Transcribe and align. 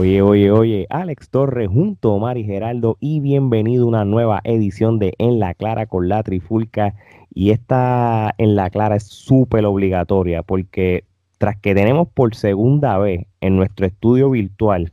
Oye, 0.00 0.22
oye, 0.22 0.50
oye, 0.50 0.86
Alex 0.88 1.28
Torres 1.28 1.68
junto 1.68 2.16
a 2.16 2.18
Mari 2.18 2.42
Geraldo 2.42 2.96
y 3.00 3.20
bienvenido 3.20 3.84
a 3.84 3.88
una 3.88 4.04
nueva 4.06 4.40
edición 4.44 4.98
de 4.98 5.12
En 5.18 5.38
la 5.38 5.52
Clara 5.52 5.84
con 5.84 6.08
la 6.08 6.22
Trifulca. 6.22 6.94
Y 7.34 7.50
esta 7.50 8.34
En 8.38 8.56
la 8.56 8.70
Clara 8.70 8.96
es 8.96 9.04
súper 9.04 9.66
obligatoria 9.66 10.42
porque 10.42 11.04
tras 11.36 11.58
que 11.58 11.74
tenemos 11.74 12.08
por 12.08 12.34
segunda 12.34 12.96
vez 12.96 13.26
en 13.42 13.56
nuestro 13.56 13.84
estudio 13.84 14.30
virtual 14.30 14.90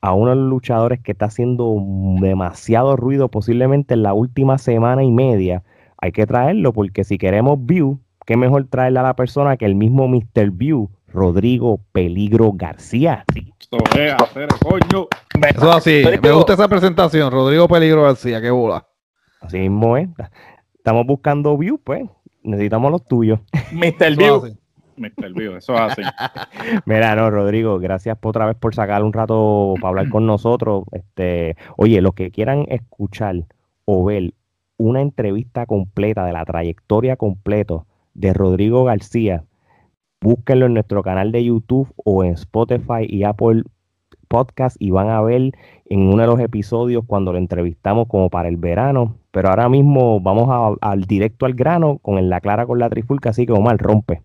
a 0.00 0.14
uno 0.14 0.30
de 0.30 0.36
los 0.36 0.48
luchadores 0.48 1.00
que 1.00 1.12
está 1.12 1.26
haciendo 1.26 1.76
demasiado 2.18 2.96
ruido 2.96 3.28
posiblemente 3.28 3.92
en 3.92 4.02
la 4.02 4.14
última 4.14 4.56
semana 4.56 5.04
y 5.04 5.10
media, 5.10 5.62
hay 5.98 6.10
que 6.12 6.26
traerlo 6.26 6.72
porque 6.72 7.04
si 7.04 7.18
queremos 7.18 7.66
view, 7.66 8.00
qué 8.24 8.38
mejor 8.38 8.64
traerle 8.64 9.00
a 9.00 9.02
la 9.02 9.14
persona 9.14 9.58
que 9.58 9.66
el 9.66 9.74
mismo 9.74 10.08
Mr. 10.08 10.52
View, 10.52 10.88
Rodrigo 11.06 11.80
Peligro 11.92 12.52
García. 12.54 13.26
Eso 13.70 14.00
es 14.00 14.12
hacer 14.14 14.48
coño. 14.62 15.08
Eso 15.46 15.72
así, 15.72 16.02
me 16.22 16.32
gusta 16.32 16.54
esa 16.54 16.68
presentación, 16.68 17.30
Rodrigo 17.30 17.68
Peligro 17.68 18.04
García, 18.04 18.40
qué 18.40 18.50
bola. 18.50 18.86
Así 19.40 19.58
mismo 19.58 19.96
es. 19.96 20.08
Estamos 20.74 21.06
buscando 21.06 21.56
view, 21.58 21.78
pues 21.78 22.08
necesitamos 22.42 22.90
los 22.90 23.04
tuyos. 23.04 23.40
Mr. 23.72 24.16
View. 24.16 24.56
Mr. 24.96 25.32
View, 25.34 25.56
eso 25.56 25.74
es 25.74 25.80
así. 25.80 26.02
Mira, 26.86 27.14
no, 27.14 27.30
Rodrigo, 27.30 27.78
gracias 27.78 28.16
por 28.18 28.30
otra 28.30 28.46
vez 28.46 28.56
por 28.56 28.74
sacar 28.74 29.04
un 29.04 29.12
rato 29.12 29.74
para 29.80 29.90
hablar 29.90 30.08
con 30.08 30.26
nosotros. 30.26 30.84
Este, 30.92 31.56
oye, 31.76 32.00
los 32.00 32.14
que 32.14 32.30
quieran 32.30 32.64
escuchar 32.68 33.44
o 33.84 34.04
ver 34.04 34.32
una 34.78 35.02
entrevista 35.02 35.66
completa 35.66 36.24
de 36.24 36.32
la 36.32 36.44
trayectoria 36.44 37.16
completa 37.16 37.84
de 38.14 38.32
Rodrigo 38.32 38.84
García, 38.84 39.44
búsquenlo 40.20 40.66
en 40.66 40.74
nuestro 40.74 41.02
canal 41.02 41.32
de 41.32 41.44
YouTube 41.44 41.92
o 42.04 42.24
en 42.24 42.32
Spotify 42.32 43.06
y 43.06 43.24
Apple 43.24 43.62
Podcast 44.28 44.76
y 44.78 44.90
van 44.90 45.08
a 45.08 45.22
ver 45.22 45.52
en 45.86 46.00
uno 46.00 46.22
de 46.22 46.26
los 46.28 46.40
episodios 46.40 47.04
cuando 47.06 47.32
lo 47.32 47.38
entrevistamos 47.38 48.08
como 48.08 48.28
para 48.30 48.48
el 48.48 48.56
verano. 48.56 49.16
Pero 49.30 49.48
ahora 49.48 49.68
mismo 49.68 50.20
vamos 50.20 50.76
al 50.80 51.04
directo 51.04 51.46
al 51.46 51.54
grano 51.54 51.98
con 51.98 52.28
la 52.28 52.40
clara 52.40 52.66
con 52.66 52.78
la 52.78 52.90
trifulca, 52.90 53.30
así 53.30 53.46
que 53.46 53.52
Omar 53.52 53.78
rompe. 53.78 54.22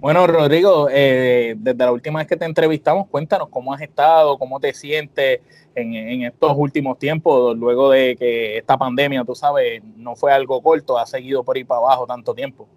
Bueno, 0.00 0.26
Rodrigo, 0.28 0.88
eh, 0.90 1.56
desde 1.58 1.84
la 1.84 1.90
última 1.90 2.20
vez 2.20 2.28
que 2.28 2.36
te 2.36 2.44
entrevistamos, 2.44 3.08
cuéntanos 3.08 3.48
cómo 3.48 3.74
has 3.74 3.80
estado, 3.82 4.38
cómo 4.38 4.60
te 4.60 4.72
sientes 4.72 5.40
en, 5.74 5.92
en, 5.92 6.22
estos 6.22 6.52
últimos 6.56 7.00
tiempos, 7.00 7.56
luego 7.56 7.90
de 7.90 8.14
que 8.16 8.58
esta 8.58 8.78
pandemia, 8.78 9.24
tú 9.24 9.34
sabes, 9.34 9.82
no 9.96 10.14
fue 10.14 10.32
algo 10.32 10.62
corto, 10.62 10.96
ha 10.98 11.04
seguido 11.04 11.42
por 11.42 11.56
ahí 11.56 11.64
para 11.64 11.80
abajo 11.80 12.06
tanto 12.06 12.32
tiempo. 12.32 12.68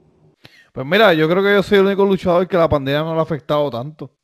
Pues 0.72 0.86
mira, 0.86 1.14
yo 1.14 1.28
creo 1.28 1.44
que 1.44 1.54
yo 1.54 1.64
soy 1.64 1.80
el 1.80 1.86
único 1.86 2.06
luchador 2.06 2.48
que 2.48 2.58
la 2.58 2.70
pandemia 2.70 3.02
no 3.02 3.14
lo 3.14 3.20
ha 3.20 3.24
afectado 3.24 3.70
tanto. 3.70 4.16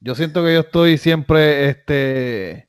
Yo 0.00 0.14
siento 0.14 0.44
que 0.44 0.54
yo 0.54 0.60
estoy 0.60 0.98
siempre 0.98 1.70
este, 1.70 2.68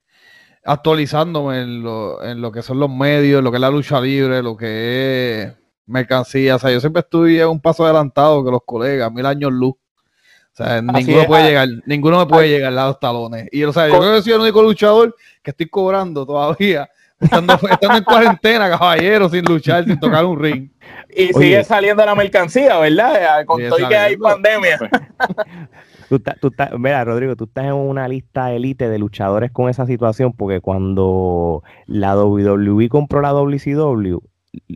actualizándome 0.63 1.61
en 1.61 1.83
lo, 1.83 2.23
en 2.23 2.41
lo 2.41 2.51
que 2.51 2.61
son 2.61 2.79
los 2.79 2.89
medios, 2.89 3.43
lo 3.43 3.51
que 3.51 3.57
es 3.57 3.61
la 3.61 3.69
lucha 3.69 3.99
libre, 3.99 4.41
lo 4.41 4.55
que 4.55 5.41
es 5.43 5.53
mercancía. 5.85 6.55
O 6.55 6.59
sea, 6.59 6.71
yo 6.71 6.79
siempre 6.79 7.01
estoy 7.01 7.41
un 7.41 7.59
paso 7.59 7.83
adelantado 7.83 8.43
que 8.43 8.51
los 8.51 8.61
colegas, 8.65 9.11
mil 9.11 9.25
años 9.25 9.51
luz. 9.51 9.73
O 9.73 10.63
sea, 10.63 10.81
ninguno 10.81 11.25
puede 11.25 11.43
llegar, 11.43 11.69
ninguno 11.85 12.19
me 12.19 12.25
puede 12.25 12.49
llegar 12.49 12.77
a 12.77 12.87
los 12.87 12.99
talones. 12.99 13.47
Y 13.51 13.63
o 13.63 13.71
sea, 13.71 13.87
yo 13.87 13.99
creo 13.99 14.15
que 14.15 14.21
soy 14.21 14.33
el 14.33 14.41
único 14.41 14.61
luchador 14.61 15.15
que 15.41 15.51
estoy 15.51 15.67
cobrando 15.67 16.25
todavía, 16.25 16.89
estando, 17.19 17.53
estando 17.53 17.97
en 17.97 18.03
cuarentena, 18.03 18.69
caballero, 18.69 19.29
sin 19.29 19.45
luchar, 19.45 19.85
sin 19.85 19.99
tocar 19.99 20.25
un 20.25 20.39
ring. 20.39 20.69
Y 21.09 21.33
sigue 21.33 21.63
saliendo 21.63 22.05
la 22.05 22.15
mercancía, 22.15 22.77
¿verdad? 22.79 23.45
Con 23.45 23.61
todo 23.67 23.87
que 23.87 23.97
hay 23.97 24.17
pandemia. 24.17 24.77
tú, 26.09 26.19
tú 26.39 26.51
mira, 26.77 27.03
Rodrigo, 27.03 27.35
tú 27.35 27.45
estás 27.45 27.65
en 27.65 27.73
una 27.73 28.07
lista 28.07 28.51
élite 28.53 28.89
de 28.89 28.99
luchadores 28.99 29.51
con 29.51 29.69
esa 29.69 29.85
situación, 29.85 30.33
porque 30.33 30.61
cuando 30.61 31.63
la 31.85 32.15
WWE 32.15 32.89
compró 32.89 33.21
la 33.21 33.31
WCW, 33.31 34.19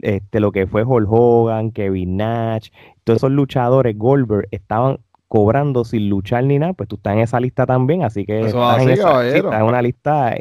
este, 0.02 0.40
lo 0.40 0.52
que 0.52 0.68
fue 0.68 0.84
Hulk 0.84 1.08
Hogan, 1.09 1.72
Kevin 1.72 2.18
Nash, 2.18 2.70
todos 3.03 3.18
esos 3.18 3.32
luchadores, 3.32 3.98
Goldberg, 3.98 4.48
estaban 4.52 5.00
cobrando 5.28 5.84
sin 5.84 6.09
luchar 6.09 6.44
ni 6.44 6.59
nada, 6.59 6.74
pues 6.74 6.88
tú 6.88 6.96
estás 6.96 7.14
en 7.14 7.20
esa 7.20 7.40
lista 7.40 7.66
también, 7.66 8.03
así 8.03 8.24
que 8.26 8.42
estás, 8.42 8.82
en 8.84 8.90
esa, 8.92 9.28
estás, 9.28 9.53
en 9.53 9.64
una 9.64 9.82
lista 9.82 10.36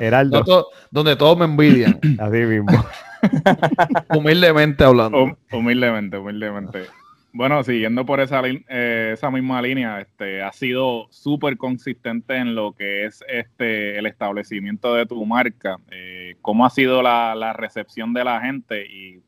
elite. 0.00 0.42
donde 0.90 1.16
todos 1.16 1.38
me 1.38 1.44
envidian. 1.44 1.98
Así 2.18 2.38
mismo. 2.38 2.84
humildemente 4.14 4.84
hablando. 4.84 5.36
humildemente, 5.52 6.18
humildemente. 6.18 6.82
Bueno, 7.32 7.64
siguiendo 7.64 8.06
por 8.06 8.20
esa, 8.20 8.42
eh, 8.46 9.10
esa 9.12 9.28
misma 9.28 9.60
línea, 9.60 10.00
este, 10.00 10.40
ha 10.40 10.52
sido 10.52 11.08
súper 11.10 11.56
consistente 11.56 12.36
en 12.36 12.54
lo 12.54 12.76
que 12.76 13.06
es 13.06 13.24
este 13.26 13.98
el 13.98 14.06
establecimiento 14.06 14.94
de 14.94 15.04
tu 15.04 15.26
marca. 15.26 15.78
Eh, 15.90 16.36
¿Cómo 16.42 16.64
ha 16.64 16.70
sido 16.70 17.02
la, 17.02 17.34
la, 17.34 17.52
recepción 17.52 18.12
de 18.12 18.22
la 18.22 18.40
gente? 18.40 18.86
Y 18.86 19.20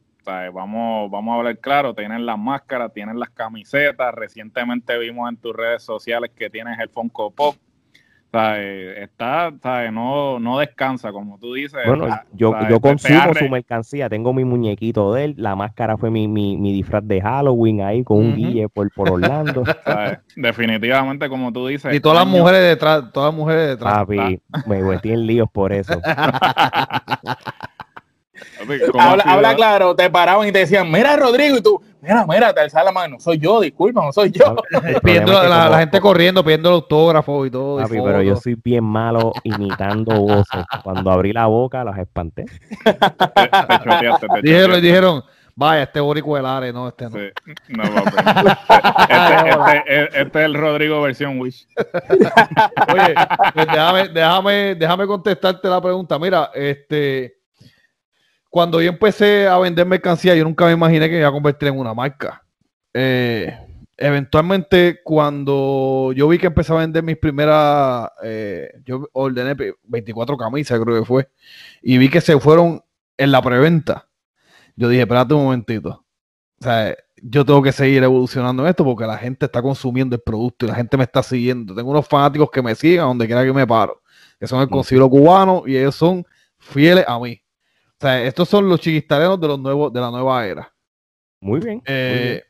vamos, 0.53 1.11
vamos 1.11 1.33
a 1.33 1.37
hablar 1.39 1.59
claro, 1.59 1.95
tienen 1.95 2.27
las 2.27 2.39
máscaras, 2.39 2.93
tienen 2.93 3.19
las 3.19 3.31
camisetas. 3.31 4.15
Recientemente 4.15 4.97
vimos 4.99 5.29
en 5.29 5.37
tus 5.37 5.55
redes 5.55 5.83
sociales 5.83 6.31
que 6.35 6.49
tienes 6.49 6.79
el 6.79 6.89
Funko 6.89 7.33
Pop. 7.33 7.57
Está, 8.37 9.91
No, 9.91 10.39
no 10.39 10.59
descansa, 10.59 11.13
como 11.13 11.39
tú 11.39 11.55
dices. 11.55 11.81
Bueno, 11.87 12.09
yo, 12.33 12.55
yo 12.69 12.81
consumo 12.81 13.35
su 13.35 13.49
mercancía, 13.49 14.09
tengo 14.09 14.33
mi 14.33 14.45
muñequito 14.45 15.13
de 15.15 15.25
él, 15.25 15.35
la 15.37 15.57
máscara 15.57 15.97
fue 15.97 16.11
mi, 16.11 16.29
mi, 16.29 16.57
mi 16.57 16.73
disfraz 16.73 17.07
de 17.07 17.21
Halloween 17.21 17.83
ahí 17.83 18.05
con 18.05 18.19
un 18.19 18.37
guille 18.37 18.69
por, 18.69 18.91
por 18.93 19.11
Orlando. 19.11 19.65
Definitivamente, 20.37 21.29
como 21.29 21.53
tú 21.53 21.67
dices. 21.67 21.95
Y 21.95 22.01
todas 22.01 22.19
las 22.19 22.27
mujeres 22.27 22.63
detrás, 22.63 23.13
todas 23.13 23.33
las 23.33 23.39
mujeres 23.39 23.69
detrás. 23.69 23.95
Papi, 23.95 24.41
me 24.67 24.83
metí 24.83 25.11
en 25.11 25.27
líos 25.27 25.49
por 25.51 25.73
eso. 25.73 26.01
habla, 28.99 29.25
habla, 29.27 29.55
claro, 29.55 29.95
te 29.95 30.11
paraban 30.11 30.49
y 30.49 30.53
te 30.53 30.61
decían, 30.61 30.91
mira 30.91 31.17
Rodrigo, 31.17 31.57
y 31.57 31.63
tú, 31.63 31.81
mira, 32.07 32.27
mira, 32.27 32.55
te 32.55 32.61
alza 32.61 32.85
la 32.85 32.93
mano, 32.93 33.19
soy 33.19 33.39
yo, 33.39 33.61
disculpa, 33.61 34.05
no 34.05 34.13
soy 34.13 34.31
yo. 34.31 34.57
pidiendo 35.03 35.33
la, 35.33 35.69
la, 35.69 35.79
gente 35.81 36.01
corriendo, 36.01 36.45
pidiendo 36.45 36.69
el 36.69 36.75
autógrafo 36.77 37.45
y 37.47 37.51
todo. 37.51 37.83
Papi, 37.83 38.01
pero 38.03 38.23
yo 38.23 38.37
soy 38.37 38.57
bien 38.63 38.85
malo 38.85 39.33
imitando 39.43 40.21
voces. 40.21 40.65
Cuando 40.83 41.11
abrí 41.11 41.33
la 41.33 41.47
boca, 41.47 41.83
las 41.85 41.99
espanté. 41.99 42.45
dijeron, 44.43 44.81
dijeron, 44.81 45.25
vaya, 45.55 45.83
este 45.83 46.01
Borico 46.01 46.39
no, 46.39 46.89
este 46.89 47.05
no. 47.05 47.11
no 47.11 47.85
este, 49.09 49.51
este, 49.81 50.21
este, 50.21 50.39
es 50.39 50.45
el 50.45 50.55
Rodrigo 50.55 51.03
versión 51.03 51.41
Wish. 51.41 51.67
Oye, 52.93 53.15
pues 53.55 53.67
déjame, 53.67 54.09
déjame, 54.09 54.75
déjame 54.77 55.07
contestarte 55.07 55.69
la 55.69 55.81
pregunta. 55.81 56.19
Mira, 56.19 56.51
este 56.55 57.36
cuando 58.57 58.81
yo 58.81 58.89
empecé 58.89 59.47
a 59.47 59.59
vender 59.59 59.85
mercancía, 59.85 60.35
yo 60.35 60.43
nunca 60.43 60.65
me 60.65 60.73
imaginé 60.73 61.11
que 61.11 61.17
me 61.17 61.19
iba 61.19 61.29
a 61.29 61.33
convertir 61.33 61.69
en 61.69 61.79
una 61.79 61.93
marca. 61.93 62.43
Eh, 62.95 63.55
eventualmente, 63.99 65.01
cuando 65.05 66.11
yo 66.17 66.27
vi 66.27 66.39
que 66.39 66.47
empecé 66.47 66.73
a 66.73 66.77
vender 66.77 67.03
mis 67.03 67.19
primeras, 67.19 68.09
eh, 68.23 68.73
yo 68.87 69.11
ordené 69.13 69.75
24 69.83 70.39
camisas, 70.39 70.81
creo 70.81 70.99
que 70.99 71.05
fue, 71.05 71.29
y 71.83 71.99
vi 71.99 72.09
que 72.09 72.23
se 72.23 72.41
fueron 72.41 72.83
en 73.19 73.31
la 73.31 73.43
preventa. 73.43 74.09
Yo 74.75 74.89
dije, 74.89 75.03
espérate 75.03 75.35
un 75.35 75.45
momentito. 75.45 76.07
O 76.59 76.65
sea, 76.65 76.97
yo 77.23 77.45
tengo 77.45 77.63
que 77.63 77.73
seguir 77.73 78.03
evolucionando 78.05 78.63
en 78.63 78.71
esto 78.71 78.85
porque 78.85 79.05
la 79.05 79.19
gente 79.19 79.45
está 79.45 79.61
consumiendo 79.61 80.17
el 80.17 80.23
producto 80.23 80.65
y 80.65 80.71
la 80.71 80.77
gente 80.77 80.97
me 80.97 81.05
está 81.05 81.23
siguiendo. 81.23 81.75
Tengo 81.75 81.91
unos 81.91 82.09
fanáticos 82.09 82.51
que 82.51 82.63
me 82.63 82.75
siguen 82.75 83.01
donde 83.01 83.27
quiera 83.27 83.45
que 83.45 83.53
me 83.53 83.67
paro, 83.67 84.01
que 84.41 84.47
son 84.47 84.63
el 84.63 84.71
concilio 84.71 85.11
cubano 85.11 85.65
y 85.67 85.77
ellos 85.77 85.95
son 85.95 86.25
fieles 86.59 87.05
a 87.07 87.19
mí. 87.19 87.43
O 87.99 88.03
sea, 88.03 88.23
estos 88.25 88.49
son 88.49 88.69
los 88.69 88.81
chiquistarenos 88.81 89.41
de 89.41 89.49
los 89.49 89.59
nuevos, 89.59 89.93
de 89.93 90.01
la 90.01 90.11
nueva 90.11 90.47
era. 90.47 90.73
Muy 91.41 91.61
bien, 91.61 91.83
eh, 91.87 92.43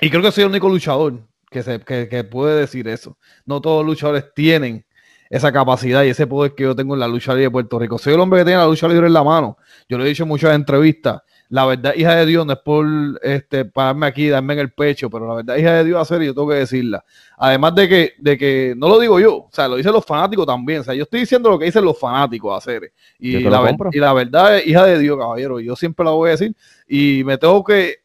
Y 0.00 0.10
creo 0.10 0.22
que 0.22 0.32
soy 0.32 0.44
el 0.44 0.50
único 0.50 0.68
luchador 0.68 1.26
que, 1.50 1.62
se, 1.62 1.80
que, 1.80 2.24
puede 2.24 2.60
decir 2.60 2.88
eso. 2.88 3.16
No 3.46 3.60
todos 3.60 3.84
los 3.84 3.94
luchadores 3.94 4.32
tienen 4.34 4.84
esa 5.30 5.52
capacidad 5.52 6.04
y 6.04 6.10
ese 6.10 6.26
poder 6.26 6.54
que 6.54 6.64
yo 6.64 6.76
tengo 6.76 6.94
en 6.94 7.00
la 7.00 7.08
lucha 7.08 7.32
libre 7.32 7.44
de 7.44 7.50
Puerto 7.50 7.78
Rico. 7.78 7.98
Soy 7.98 8.14
el 8.14 8.20
hombre 8.20 8.40
que 8.40 8.46
tiene 8.46 8.60
la 8.60 8.66
lucha 8.66 8.88
libre 8.88 9.06
en 9.06 9.12
la 9.12 9.24
mano. 9.24 9.56
Yo 9.88 9.98
lo 9.98 10.04
he 10.04 10.08
dicho 10.08 10.24
en 10.24 10.28
muchas 10.28 10.54
entrevistas 10.54 11.22
la 11.50 11.64
verdad, 11.64 11.94
hija 11.96 12.14
de 12.14 12.26
Dios, 12.26 12.44
no 12.44 12.52
es 12.52 12.58
por 12.58 12.86
este, 13.22 13.64
pararme 13.64 14.06
aquí, 14.06 14.28
darme 14.28 14.52
en 14.52 14.58
el 14.60 14.70
pecho, 14.70 15.08
pero 15.08 15.26
la 15.26 15.34
verdad, 15.36 15.56
hija 15.56 15.76
de 15.76 15.84
Dios, 15.84 16.00
hacer 16.00 16.22
y 16.22 16.26
yo 16.26 16.34
tengo 16.34 16.48
que 16.48 16.56
decirla. 16.56 17.02
Además 17.38 17.74
de 17.74 17.88
que, 17.88 18.12
de 18.18 18.36
que 18.36 18.74
no 18.76 18.88
lo 18.88 18.98
digo 18.98 19.18
yo, 19.18 19.36
o 19.36 19.50
sea, 19.50 19.66
lo 19.66 19.76
dicen 19.76 19.92
los 19.92 20.04
fanáticos 20.04 20.46
también. 20.46 20.80
O 20.80 20.84
sea, 20.84 20.92
yo 20.92 21.04
estoy 21.04 21.20
diciendo 21.20 21.48
lo 21.48 21.58
que 21.58 21.64
dicen 21.64 21.84
los 21.84 21.98
fanáticos 21.98 22.56
hacer. 22.56 22.92
Y, 23.18 23.40
la, 23.40 23.76
y 23.92 23.98
la 23.98 24.12
verdad 24.12 24.60
hija 24.64 24.84
de 24.84 24.98
Dios, 24.98 25.16
caballero, 25.18 25.58
yo 25.58 25.74
siempre 25.74 26.04
la 26.04 26.10
voy 26.10 26.28
a 26.28 26.32
decir. 26.32 26.54
Y 26.86 27.22
me 27.24 27.38
tengo 27.38 27.64
que, 27.64 27.96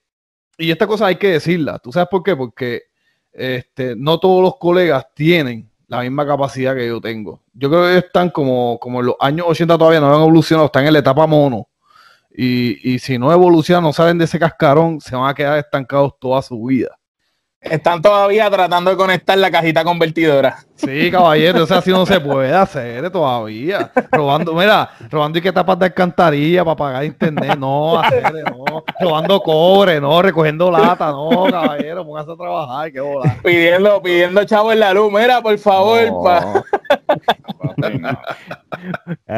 y 0.58 0.72
esta 0.72 0.88
cosa 0.88 1.08
hay 1.08 1.18
que 1.18 1.32
decirla. 1.32 1.80
¿Tú 1.80 1.92
sabes 1.92 2.08
por 2.10 2.24
qué? 2.24 2.38
Porque 2.38 2.84
este, 3.34 3.94
no 3.98 4.20
todos 4.20 4.42
los 4.42 4.56
colegas 4.56 5.06
tienen 5.14 5.70
la 5.88 6.00
misma 6.00 6.26
capacidad 6.26 6.76
que 6.76 6.88
yo 6.88 7.02
tengo. 7.02 7.42
Yo 7.54 7.70
creo 7.70 7.84
que 7.84 7.98
están 7.98 8.30
como, 8.30 8.80
como 8.80 9.02
en 9.02 9.08
los 9.08 9.16
años 9.20 9.48
80 9.50 9.78
todavía 9.78 10.00
no 10.00 10.08
han 10.08 10.22
evolucionado, 10.22 10.68
están 10.68 10.88
en 10.88 10.94
la 10.94 11.00
etapa 11.00 11.28
mono 11.28 11.68
y, 12.36 12.94
y 12.94 13.00
si 13.00 13.18
no 13.18 13.32
evolucionan, 13.32 13.84
no 13.84 13.94
salen 13.94 14.18
de 14.18 14.26
ese 14.26 14.40
cascarón, 14.40 15.00
se 15.00 15.16
van 15.16 15.30
a 15.30 15.34
quedar 15.34 15.60
estancados 15.60 16.14
toda 16.20 16.42
su 16.42 16.62
vida. 16.64 16.98
Están 17.64 18.02
todavía 18.02 18.50
tratando 18.50 18.92
de 18.92 18.98
conectar 18.98 19.38
la 19.38 19.50
cajita 19.50 19.86
convertidora. 19.86 20.58
Sí, 20.76 21.10
caballero, 21.10 21.64
o 21.64 21.66
sea, 21.66 21.78
así 21.78 21.92
no 21.92 22.06
se 22.06 22.20
puede 22.20 22.54
hacer 22.54 23.10
todavía. 23.10 23.90
Robando, 24.12 24.54
mira, 24.54 24.90
robando 25.10 25.40
y 25.40 25.42
que 25.42 25.52
tapas 25.52 25.80
de 25.80 25.86
alcantarilla 25.86 26.66
para 26.66 26.76
pagar 26.76 27.06
internet, 27.06 27.58
no, 27.58 28.00
hacer, 28.00 28.44
no. 28.52 28.84
Robando 29.00 29.40
cobre, 29.40 30.02
no, 30.02 30.22
recogiendo 30.22 30.70
lata, 30.70 31.12
no, 31.12 31.46
caballero, 31.50 32.06
póngase 32.06 32.32
a 32.34 32.36
trabajar, 32.36 32.92
qué 32.92 33.00
bola. 33.00 33.38
Pidiendo, 33.42 34.02
pidiendo 34.02 34.44
chavo 34.44 34.74
en 34.74 34.80
la 34.82 34.94
luz, 34.94 35.10
mira, 35.12 35.42
por 35.42 35.58
favor, 35.58 36.22
pa. 36.22 36.64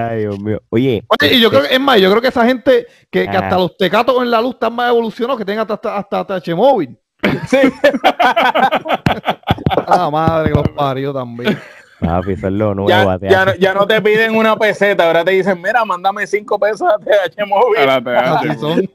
Ay, 0.09 0.19
Dios 0.21 0.39
mío. 0.39 0.61
Oye, 0.69 1.03
Oye, 1.07 1.33
y 1.35 1.39
yo 1.41 1.47
este, 1.47 1.57
creo 1.57 1.69
que, 1.69 1.75
es 1.75 1.79
más, 1.81 1.99
yo 1.99 2.09
creo 2.09 2.21
que 2.21 2.27
esa 2.29 2.45
gente 2.45 2.85
que, 3.11 3.23
que 3.29 3.37
Ah. 3.37 3.41
hasta 3.43 3.57
los 3.57 3.75
tecatos 3.77 4.21
en 4.21 4.31
la 4.31 4.41
luz 4.41 4.53
están 4.55 4.73
más 4.73 4.89
evolucionados 4.89 5.37
que 5.39 5.45
tengan 5.45 5.69
hasta, 5.69 5.95
hasta, 5.97 6.19
hasta 6.19 6.41
TH 6.41 6.55
móvil. 6.55 6.97
Sí. 7.47 7.57
Ah, 9.87 10.09
madre 10.09 10.49
que 10.51 10.55
los 10.55 10.69
parió 10.69 11.13
también. 11.13 11.57
Papi, 11.99 12.33
eso 12.33 12.47
es 12.47 12.53
lo 12.53 12.75
nuevo. 12.75 12.89
Ya, 13.29 13.45
no- 13.45 13.55
ya 13.55 13.73
no 13.73 13.87
te 13.87 14.01
piden 14.01 14.35
una 14.35 14.57
peseta, 14.57 15.07
ahora 15.07 15.23
te 15.23 15.31
dicen, 15.31 15.61
mira, 15.61 15.83
mándame 15.85 16.27
cinco 16.27 16.59
pesos 16.59 16.87
a 16.91 16.97
TH 16.97 17.45
móvil. 17.47 17.77
Son. 18.59 18.89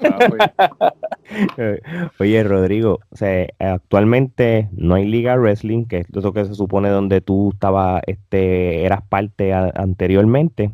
papi. 0.00 0.92
Oye, 2.20 2.44
Rodrigo, 2.44 3.00
o 3.10 3.16
sea, 3.16 3.46
actualmente 3.58 4.68
no 4.72 4.94
hay 4.94 5.06
Liga 5.06 5.36
Wrestling, 5.36 5.84
que 5.86 5.98
es 5.98 6.06
lo 6.12 6.32
que 6.32 6.44
se 6.44 6.54
supone 6.54 6.88
donde 6.88 7.20
tú 7.20 7.50
estabas, 7.52 8.02
este, 8.06 8.84
eras 8.84 9.00
parte 9.08 9.52
a- 9.52 9.72
anteriormente, 9.74 10.70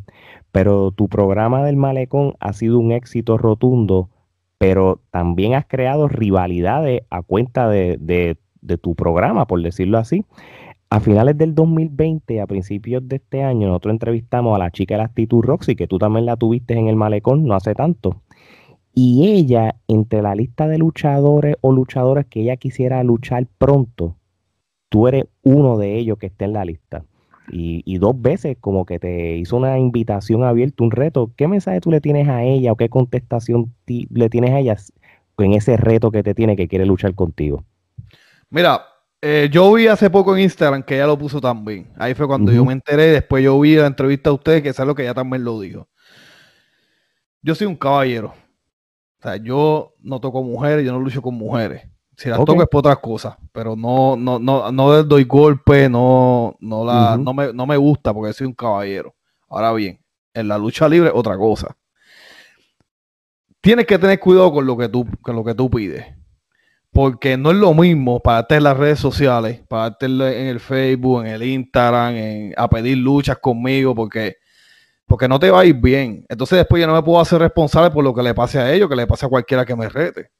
pero 0.52 0.90
tu 0.90 1.08
programa 1.08 1.62
del 1.64 1.76
Malecón 1.76 2.34
ha 2.40 2.52
sido 2.52 2.78
un 2.78 2.92
éxito 2.92 3.38
rotundo, 3.38 4.08
pero 4.58 5.00
también 5.10 5.54
has 5.54 5.66
creado 5.66 6.08
rivalidades 6.08 7.02
a 7.10 7.22
cuenta 7.22 7.68
de, 7.68 7.96
de- 8.00 8.36
de 8.60 8.76
tu 8.78 8.94
programa, 8.96 9.46
por 9.46 9.62
decirlo 9.62 9.98
así. 9.98 10.24
A 10.90 11.00
finales 11.00 11.36
del 11.36 11.54
2020, 11.54 12.40
a 12.40 12.46
principios 12.46 13.06
de 13.06 13.16
este 13.16 13.42
año, 13.42 13.68
nosotros 13.68 13.92
entrevistamos 13.92 14.56
a 14.56 14.58
la 14.58 14.70
chica 14.70 14.94
de 14.94 14.98
la 14.98 15.04
actitud 15.04 15.42
Roxy, 15.42 15.76
que 15.76 15.86
tú 15.86 15.98
también 15.98 16.24
la 16.24 16.36
tuviste 16.36 16.74
en 16.74 16.88
el 16.88 16.96
Malecón 16.96 17.44
no 17.44 17.54
hace 17.54 17.74
tanto. 17.74 18.22
Y 18.94 19.28
ella, 19.28 19.76
entre 19.86 20.22
la 20.22 20.34
lista 20.34 20.66
de 20.66 20.78
luchadores 20.78 21.56
o 21.60 21.72
luchadores 21.72 22.24
que 22.26 22.40
ella 22.40 22.56
quisiera 22.56 23.02
luchar 23.04 23.46
pronto, 23.58 24.16
tú 24.88 25.08
eres 25.08 25.26
uno 25.42 25.76
de 25.76 25.98
ellos 25.98 26.16
que 26.18 26.26
está 26.26 26.46
en 26.46 26.54
la 26.54 26.64
lista. 26.64 27.04
Y, 27.50 27.82
y 27.84 27.98
dos 27.98 28.20
veces 28.20 28.56
como 28.58 28.86
que 28.86 28.98
te 28.98 29.36
hizo 29.36 29.56
una 29.58 29.78
invitación 29.78 30.42
abierta, 30.42 30.84
un 30.84 30.90
reto. 30.90 31.30
¿Qué 31.36 31.48
mensaje 31.48 31.80
tú 31.80 31.90
le 31.90 32.00
tienes 32.00 32.28
a 32.28 32.44
ella 32.44 32.72
o 32.72 32.76
qué 32.76 32.88
contestación 32.88 33.74
le 33.86 34.30
tienes 34.30 34.52
a 34.52 34.60
ella 34.60 34.76
en 35.38 35.52
ese 35.52 35.76
reto 35.76 36.10
que 36.10 36.22
te 36.22 36.34
tiene 36.34 36.56
que 36.56 36.66
quiere 36.66 36.86
luchar 36.86 37.14
contigo? 37.14 37.62
Mira, 38.50 38.80
eh, 39.20 39.48
yo 39.50 39.72
vi 39.72 39.86
hace 39.88 40.10
poco 40.10 40.36
en 40.36 40.42
Instagram 40.42 40.82
que 40.82 40.94
ella 40.94 41.06
lo 41.06 41.18
puso 41.18 41.40
también. 41.40 41.92
Ahí 41.96 42.14
fue 42.14 42.26
cuando 42.26 42.52
yo 42.52 42.64
me 42.64 42.72
enteré. 42.72 43.06
Después 43.06 43.42
yo 43.42 43.58
vi 43.58 43.76
la 43.76 43.86
entrevista 43.86 44.30
a 44.30 44.32
ustedes, 44.32 44.62
que 44.62 44.68
es 44.70 44.80
algo 44.80 44.94
que 44.94 45.02
ella 45.02 45.14
también 45.14 45.44
lo 45.44 45.58
dijo. 45.60 45.88
Yo 47.42 47.54
soy 47.54 47.66
un 47.66 47.76
caballero. 47.76 48.34
O 49.18 49.22
sea, 49.22 49.36
yo 49.36 49.94
no 50.00 50.20
toco 50.20 50.42
mujeres, 50.42 50.84
yo 50.84 50.92
no 50.92 51.00
lucho 51.00 51.20
con 51.20 51.34
mujeres. 51.34 51.88
Si 52.16 52.28
las 52.28 52.38
Ok. 52.38 52.46
toco 52.46 52.62
es 52.62 52.68
por 52.68 52.80
otras 52.80 52.98
cosas, 52.98 53.36
pero 53.52 53.76
no, 53.76 54.16
no, 54.16 54.38
no, 54.38 54.70
no 54.72 54.96
les 54.96 55.06
doy 55.08 55.24
golpe, 55.24 55.88
no, 55.88 56.56
no, 56.60 56.84
la, 56.84 57.16
no, 57.16 57.32
me, 57.32 57.52
no 57.52 57.64
me 57.66 57.76
gusta 57.76 58.12
porque 58.12 58.32
soy 58.32 58.46
un 58.48 58.54
caballero. 58.54 59.14
Ahora 59.48 59.72
bien, 59.72 60.00
en 60.34 60.48
la 60.48 60.58
lucha 60.58 60.88
libre, 60.88 61.10
otra 61.14 61.36
cosa. 61.36 61.76
Tienes 63.60 63.86
que 63.86 63.98
tener 63.98 64.18
cuidado 64.18 64.52
con 64.52 64.66
lo 64.66 64.76
que 64.76 64.88
tú, 64.88 65.06
con 65.22 65.36
lo 65.36 65.44
que 65.44 65.54
tú 65.54 65.68
pides. 65.70 66.06
Porque 66.98 67.36
no 67.36 67.52
es 67.52 67.56
lo 67.56 67.74
mismo 67.74 68.18
pararte 68.18 68.56
en 68.56 68.64
las 68.64 68.76
redes 68.76 68.98
sociales, 68.98 69.60
pararte 69.68 70.06
en 70.06 70.20
el 70.20 70.58
Facebook, 70.58 71.20
en 71.20 71.28
el 71.28 71.44
Instagram, 71.44 72.52
a 72.56 72.68
pedir 72.68 72.98
luchas 72.98 73.38
conmigo, 73.38 73.94
porque, 73.94 74.38
porque 75.06 75.28
no 75.28 75.38
te 75.38 75.48
va 75.48 75.60
a 75.60 75.64
ir 75.64 75.76
bien. 75.76 76.26
Entonces 76.28 76.58
después 76.58 76.80
yo 76.80 76.88
no 76.88 76.94
me 76.94 77.02
puedo 77.04 77.20
hacer 77.20 77.38
responsable 77.38 77.92
por 77.92 78.02
lo 78.02 78.12
que 78.12 78.24
le 78.24 78.34
pase 78.34 78.58
a 78.58 78.72
ellos, 78.72 78.88
que 78.88 78.96
le 78.96 79.06
pase 79.06 79.26
a 79.26 79.28
cualquiera 79.28 79.64
que 79.64 79.76
me 79.76 79.88
rete. 79.88 80.32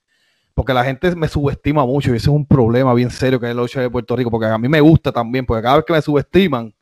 Porque 0.52 0.75
la 0.75 0.82
gente 0.82 1.14
me 1.14 1.28
subestima 1.28 1.87
mucho 1.87 2.12
y 2.12 2.16
ese 2.16 2.25
es 2.25 2.34
un 2.34 2.44
problema 2.44 2.93
bien 2.93 3.11
serio 3.11 3.38
que 3.38 3.49
es 3.49 3.54
la 3.54 3.62
lucha 3.62 3.81
de 3.81 3.88
Puerto 3.88 4.16
Rico, 4.16 4.28
porque 4.28 4.46
a 4.46 4.58
mí 4.58 4.66
me 4.69 4.81
gusta 4.81 5.12
también, 5.12 5.46
porque 5.46 5.62
cada 5.62 5.76
vez 5.76 5.84
que 5.84 5.93
me 5.93 6.02
subestiman, 6.02 6.75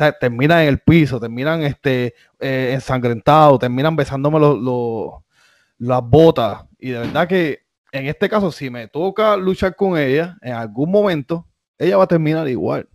o 0.00 0.12
terminan 0.18 0.62
en 0.62 0.68
el 0.70 0.80
piso, 0.80 1.20
terminan 1.20 1.62
este, 1.62 2.12
eh, 2.40 2.72
ensangrentados, 2.74 3.60
terminan 3.60 3.94
besándome 3.94 4.40
los- 4.40 5.22
las 5.78 6.02
botas. 6.02 6.64
Y 6.80 6.90
de 6.90 6.98
verdad 6.98 7.28
que 7.28 7.65
en 7.96 8.06
este 8.06 8.28
caso, 8.28 8.50
si 8.52 8.70
me 8.70 8.88
toca 8.88 9.36
luchar 9.36 9.74
con 9.74 9.98
ella, 9.98 10.36
en 10.42 10.52
algún 10.52 10.90
momento, 10.90 11.46
ella 11.78 11.96
va 11.96 12.04
a 12.04 12.08
terminar 12.08 12.48
igual. 12.48 12.88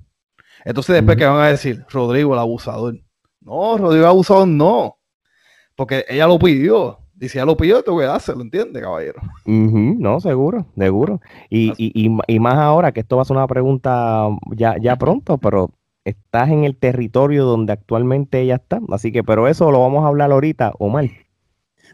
Entonces 0.65 0.95
después 0.95 1.18
que 1.18 1.25
van 1.25 1.42
a 1.42 1.48
decir, 1.48 1.86
Rodrigo 1.89 2.33
el 2.33 2.39
abusador. 2.39 2.95
No, 3.39 3.77
Rodrigo 3.77 4.06
el 4.06 4.09
abusador 4.09 4.48
no. 4.48 4.98
Porque 5.75 6.06
ella 6.07 6.27
lo 6.27 6.38
pidió. 6.38 7.00
Y 7.19 7.30
si 7.30 7.38
ella 7.38 7.45
lo 7.45 7.57
pidió, 7.57 7.83
tengo 7.83 8.00
que 8.00 8.06
dárselo, 8.06 8.42
¿entiendes, 8.42 8.81
caballero? 8.81 9.21
Ujú, 9.45 9.95
no, 10.00 10.19
seguro, 10.19 10.65
seguro. 10.75 11.21
Y, 11.50 11.71
y, 11.77 11.92
y, 11.94 12.18
y 12.27 12.39
más 12.39 12.56
ahora, 12.56 12.92
que 12.92 13.01
esto 13.01 13.15
va 13.15 13.21
a 13.21 13.25
ser 13.25 13.38
una 13.38 13.48
pregunta 13.48 14.27
ya, 14.56 14.75
ya 14.80 14.95
pronto, 14.95 15.38
pero 15.38 15.69
estás 16.03 16.50
en 16.50 16.63
el 16.63 16.77
territorio 16.77 17.45
donde 17.45 17.74
actualmente 17.74 18.42
ella 18.42 18.56
está. 18.56 18.81
Así 18.89 19.12
que, 19.12 19.24
pero 19.24 19.48
eso 19.48 19.69
lo 19.71 19.81
vamos 19.81 20.03
a 20.03 20.07
hablar 20.07 20.31
ahorita, 20.31 20.74
Omar. 20.80 21.09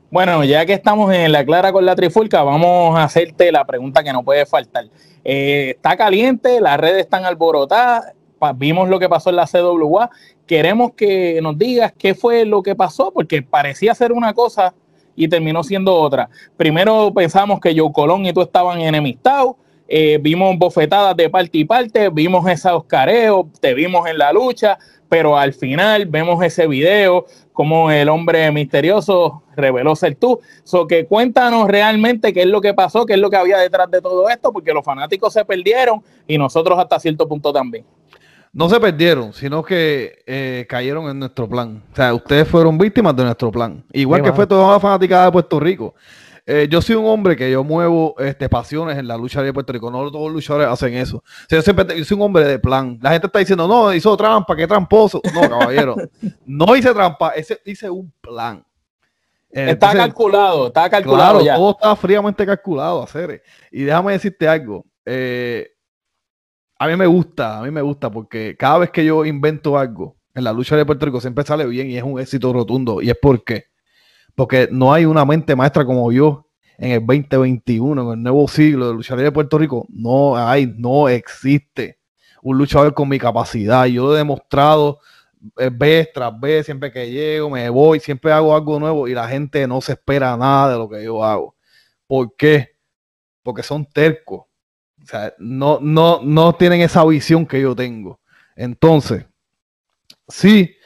Bueno, 0.09 0.45
ya 0.45 0.65
que 0.65 0.71
estamos 0.71 1.13
en 1.13 1.33
la 1.33 1.45
clara 1.45 1.73
con 1.73 1.85
la 1.85 1.93
trifulca, 1.93 2.41
vamos 2.41 2.97
a 2.97 3.03
hacerte 3.03 3.51
la 3.51 3.65
pregunta 3.65 4.01
que 4.03 4.13
no 4.13 4.23
puede 4.23 4.45
faltar. 4.45 4.85
Eh, 5.25 5.73
está 5.75 5.97
caliente, 5.97 6.61
las 6.61 6.79
redes 6.79 7.01
están 7.01 7.25
alborotadas, 7.25 8.13
vimos 8.55 8.87
lo 8.87 8.99
que 8.99 9.09
pasó 9.09 9.31
en 9.31 9.35
la 9.35 9.45
CWA. 9.45 10.09
Queremos 10.45 10.93
que 10.93 11.41
nos 11.41 11.57
digas 11.57 11.91
qué 11.97 12.15
fue 12.15 12.45
lo 12.45 12.63
que 12.63 12.73
pasó, 12.73 13.11
porque 13.11 13.41
parecía 13.41 13.93
ser 13.95 14.13
una 14.13 14.33
cosa 14.33 14.73
y 15.13 15.27
terminó 15.27 15.61
siendo 15.61 15.93
otra. 15.93 16.29
Primero 16.55 17.11
pensamos 17.13 17.59
que 17.59 17.77
Joe 17.77 17.91
Colón 17.91 18.25
y 18.25 18.31
tú 18.31 18.41
estaban 18.41 18.79
enemistados. 18.79 19.57
Eh, 19.87 20.19
vimos 20.21 20.57
bofetadas 20.57 21.15
de 21.15 21.29
parte 21.29 21.57
y 21.59 21.65
parte, 21.65 22.09
vimos 22.09 22.47
esos 22.49 22.83
careos, 22.85 23.45
te 23.59 23.73
vimos 23.73 24.07
en 24.07 24.17
la 24.17 24.33
lucha, 24.33 24.77
pero 25.09 25.37
al 25.37 25.53
final 25.53 26.05
vemos 26.05 26.43
ese 26.43 26.67
video 26.67 27.25
como 27.53 27.89
el 27.89 28.09
hombre 28.09 28.51
misterioso 28.51 29.43
reveló 29.55 29.95
ser 29.95 30.15
tú. 30.15 30.39
So 30.63 30.87
que 30.87 31.05
cuéntanos 31.05 31.67
realmente 31.67 32.33
qué 32.33 32.41
es 32.41 32.47
lo 32.47 32.61
que 32.61 32.73
pasó, 32.73 33.05
qué 33.05 33.13
es 33.13 33.19
lo 33.19 33.29
que 33.29 33.37
había 33.37 33.57
detrás 33.57 33.89
de 33.89 34.01
todo 34.01 34.29
esto, 34.29 34.51
porque 34.51 34.73
los 34.73 34.83
fanáticos 34.83 35.33
se 35.33 35.43
perdieron 35.45 36.03
y 36.27 36.37
nosotros 36.37 36.77
hasta 36.77 36.99
cierto 36.99 37.27
punto 37.27 37.51
también. 37.51 37.85
No 38.53 38.69
se 38.69 38.79
perdieron, 38.79 39.33
sino 39.33 39.63
que 39.63 40.23
eh, 40.25 40.65
cayeron 40.67 41.09
en 41.09 41.19
nuestro 41.19 41.47
plan. 41.47 41.83
O 41.91 41.95
sea, 41.95 42.13
ustedes 42.13 42.47
fueron 42.47 42.77
víctimas 42.77 43.15
de 43.15 43.23
nuestro 43.23 43.51
plan. 43.51 43.83
Igual 43.93 44.21
Qué 44.21 44.29
que 44.29 44.35
fue 44.35 44.47
toda 44.47 44.73
la 44.73 44.79
fanaticada 44.79 45.25
de 45.25 45.31
Puerto 45.31 45.59
Rico. 45.59 45.93
Eh, 46.49 46.69
yo 46.69 46.81
soy 46.81 46.95
un 46.95 47.05
hombre 47.05 47.35
que 47.35 47.51
yo 47.51 47.61
muevo 47.61 48.15
este, 48.19 48.47
pasiones 48.47 48.97
en 48.97 49.05
la 49.05 49.17
lucha 49.17 49.43
de 49.43 49.51
Puerto 49.51 49.73
Rico. 49.73 49.91
No 49.91 50.09
todos 50.09 50.27
los 50.27 50.35
luchadores 50.35 50.69
hacen 50.69 50.93
eso. 50.93 51.17
O 51.17 51.23
sea, 51.49 51.59
yo, 51.59 51.61
siempre 51.61 51.97
yo 51.97 52.05
soy 52.05 52.15
un 52.15 52.23
hombre 52.23 52.45
de 52.45 52.57
plan. 52.57 52.97
La 53.01 53.11
gente 53.11 53.27
está 53.27 53.39
diciendo, 53.39 53.67
no, 53.67 53.93
hizo 53.93 54.15
trampa, 54.15 54.55
qué 54.55 54.65
tramposo. 54.65 55.21
No, 55.33 55.41
caballero. 55.41 55.97
no 56.45 56.73
hice 56.77 56.93
trampa, 56.93 57.31
ese, 57.31 57.59
hice 57.65 57.89
un 57.89 58.09
plan. 58.21 58.65
Eh, 59.51 59.71
está 59.71 59.71
entonces, 59.71 59.99
calculado, 59.99 60.67
está 60.67 60.89
calculado 60.89 61.39
Claro, 61.39 61.45
ya. 61.45 61.55
todo 61.55 61.71
estaba 61.71 61.95
fríamente 61.97 62.45
calculado, 62.45 63.03
hacer. 63.03 63.43
Y 63.69 63.83
déjame 63.83 64.13
decirte 64.13 64.47
algo. 64.47 64.85
eh, 65.05 65.69
a 66.79 66.87
mí 66.87 66.95
me 66.95 67.07
gusta, 67.07 67.59
a 67.59 67.63
mí 67.63 67.71
me 67.71 67.81
gusta 67.81 68.09
porque 68.09 68.55
cada 68.57 68.77
vez 68.77 68.91
que 68.91 69.03
yo 69.03 69.25
invento 69.25 69.77
algo 69.77 70.15
en 70.35 70.43
la 70.43 70.53
lucha 70.53 70.75
de 70.77 70.85
Puerto 70.85 71.05
Rico 71.07 71.19
siempre 71.19 71.43
sale 71.43 71.65
bien 71.65 71.89
y 71.89 71.97
es 71.97 72.03
un 72.03 72.19
éxito 72.19 72.53
rotundo. 72.53 73.01
¿Y 73.01 73.09
es 73.09 73.17
por 73.19 73.43
qué? 73.43 73.65
Porque 74.37 74.69
no 74.71 74.93
hay 74.93 75.03
una 75.03 75.25
mente 75.25 75.55
maestra 75.55 75.83
como 75.83 76.11
yo 76.11 76.47
en 76.77 76.91
el 76.91 76.99
2021, 76.99 78.03
en 78.03 78.19
el 78.19 78.21
nuevo 78.23 78.47
siglo 78.47 78.87
de 78.87 78.93
lucha 78.93 79.15
libre 79.15 79.25
de 79.25 79.31
Puerto 79.31 79.57
Rico. 79.57 79.87
No 79.89 80.37
hay, 80.37 80.71
no 80.77 81.09
existe 81.09 81.97
un 82.43 82.55
luchador 82.55 82.93
con 82.93 83.09
mi 83.09 83.17
capacidad. 83.17 83.87
Yo 83.87 84.13
he 84.13 84.17
demostrado 84.19 84.99
eh, 85.57 85.71
vez 85.73 86.13
tras 86.13 86.39
vez, 86.39 86.67
siempre 86.67 86.91
que 86.91 87.09
llego, 87.09 87.49
me 87.49 87.67
voy, 87.71 87.99
siempre 87.99 88.31
hago 88.31 88.55
algo 88.55 88.79
nuevo 88.79 89.07
y 89.07 89.15
la 89.15 89.27
gente 89.27 89.65
no 89.65 89.81
se 89.81 89.93
espera 89.93 90.37
nada 90.37 90.73
de 90.73 90.77
lo 90.77 90.87
que 90.87 91.03
yo 91.03 91.23
hago. 91.23 91.55
¿Por 92.05 92.35
qué? 92.35 92.75
Porque 93.41 93.63
son 93.63 93.87
tercos. 93.87 94.41
O 95.01 95.05
sea, 95.07 95.33
no, 95.39 95.79
no, 95.81 96.21
no 96.21 96.53
tienen 96.53 96.81
esa 96.81 97.03
visión 97.05 97.47
que 97.47 97.59
yo 97.59 97.75
tengo. 97.75 98.19
Entonces, 98.55 99.25
sí, 100.27 100.76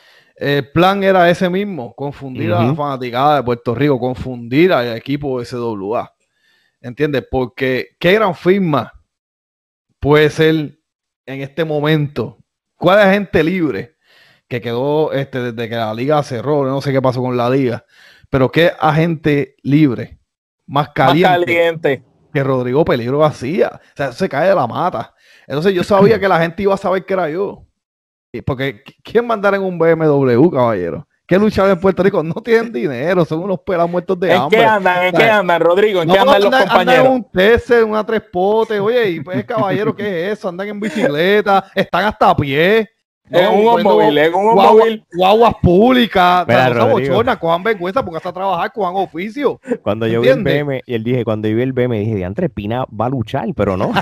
el 0.41 0.71
plan 0.71 1.03
era 1.03 1.29
ese 1.29 1.51
mismo, 1.51 1.93
confundir 1.93 2.51
a 2.51 2.63
la 2.63 2.73
fanaticada 2.73 3.35
de 3.35 3.43
Puerto 3.43 3.75
Rico, 3.75 3.99
confundir 3.99 4.73
al 4.73 4.97
equipo 4.97 5.39
de 5.39 5.45
SWA. 5.45 6.11
¿Entiendes? 6.81 7.23
Porque 7.29 7.89
qué 7.99 8.13
gran 8.13 8.33
firma 8.33 8.91
puede 9.99 10.31
ser 10.31 10.79
en 11.27 11.41
este 11.41 11.63
momento. 11.63 12.39
¿Cuál 12.75 12.97
es 12.97 13.05
la 13.05 13.13
gente 13.13 13.43
libre 13.43 13.97
que 14.47 14.59
quedó 14.59 15.13
este, 15.13 15.51
desde 15.51 15.69
que 15.69 15.75
la 15.75 15.93
liga 15.93 16.23
cerró? 16.23 16.65
No 16.65 16.81
sé 16.81 16.91
qué 16.91 17.03
pasó 17.03 17.21
con 17.21 17.37
la 17.37 17.47
liga, 17.47 17.85
pero 18.31 18.51
qué 18.51 18.71
agente 18.79 19.57
libre, 19.61 20.17
más 20.65 20.87
Más 20.87 20.89
caliente, 20.95 22.03
que 22.33 22.43
Rodrigo 22.43 22.83
Peligro 22.83 23.23
hacía. 23.23 23.79
O 23.93 23.95
sea, 23.95 24.11
se 24.11 24.27
cae 24.27 24.49
de 24.49 24.55
la 24.55 24.65
mata. 24.65 25.13
Entonces 25.45 25.71
yo 25.75 25.83
sabía 25.83 26.19
que 26.19 26.27
la 26.27 26.39
gente 26.39 26.63
iba 26.63 26.73
a 26.73 26.77
saber 26.77 27.05
que 27.05 27.13
era 27.13 27.29
yo. 27.29 27.67
Porque 28.39 28.83
¿quién 29.03 29.27
mandar 29.27 29.55
en 29.55 29.61
un 29.61 29.77
BMW, 29.77 30.49
caballero? 30.49 31.05
¿Qué 31.27 31.37
luchadores 31.37 31.75
en 31.75 31.81
Puerto 31.81 32.03
Rico 32.03 32.23
no 32.23 32.33
tienen 32.35 32.71
dinero? 32.73 33.25
Son 33.25 33.39
unos 33.39 33.59
pelas 33.59 33.89
muertos 33.89 34.19
de 34.19 34.33
hambre. 34.33 34.59
¿En 34.59 34.65
qué 34.65 34.69
andan? 34.69 35.05
¿En 35.05 35.15
qué 35.15 35.23
andan, 35.23 35.61
Rodrigo? 35.61 36.01
¿En 36.01 36.09
qué 36.09 36.19
andan, 36.19 36.41
los 36.41 36.51
compañeros? 36.51 36.79
Andan 36.79 37.05
en 37.05 37.11
un 37.11 37.23
Tesla, 37.31 37.85
una 37.85 38.05
tres 38.05 38.21
potes. 38.31 38.79
Oye, 38.79 39.09
y 39.11 39.19
pues, 39.21 39.45
caballero, 39.45 39.95
¿qué 39.95 40.27
es 40.27 40.39
eso? 40.39 40.49
Andan 40.49 40.67
en 40.67 40.79
bicicleta, 40.79 41.71
están 41.75 42.05
hasta 42.05 42.29
a 42.29 42.35
pie. 42.35 42.89
Es 43.31 43.47
un 43.47 43.63
móvil, 43.81 44.17
es 44.17 44.33
un 44.33 44.55
móvil. 44.55 45.05
Guaguas 45.13 45.53
públicas. 45.61 46.45
No 46.75 46.89
bochorna, 46.89 47.39
cojan 47.39 47.63
vergüenza, 47.63 48.03
porque 48.03 48.17
hasta 48.17 48.33
trabajar, 48.33 48.73
cojan 48.73 48.95
oficio. 48.95 49.61
Cuando 49.81 50.05
yo 50.05 50.19
vi 50.19 50.27
el 50.27 50.43
BM, 50.43 50.81
y 50.85 50.93
él 50.93 51.03
dije, 51.03 51.23
cuando 51.23 51.47
yo 51.47 51.55
vi 51.55 51.61
el 51.61 51.71
BM, 51.71 51.97
dije, 51.97 52.15
Diantre 52.15 52.49
Pina 52.49 52.83
va 52.87 53.05
a 53.05 53.09
luchar, 53.09 53.47
pero 53.55 53.77
no. 53.77 53.93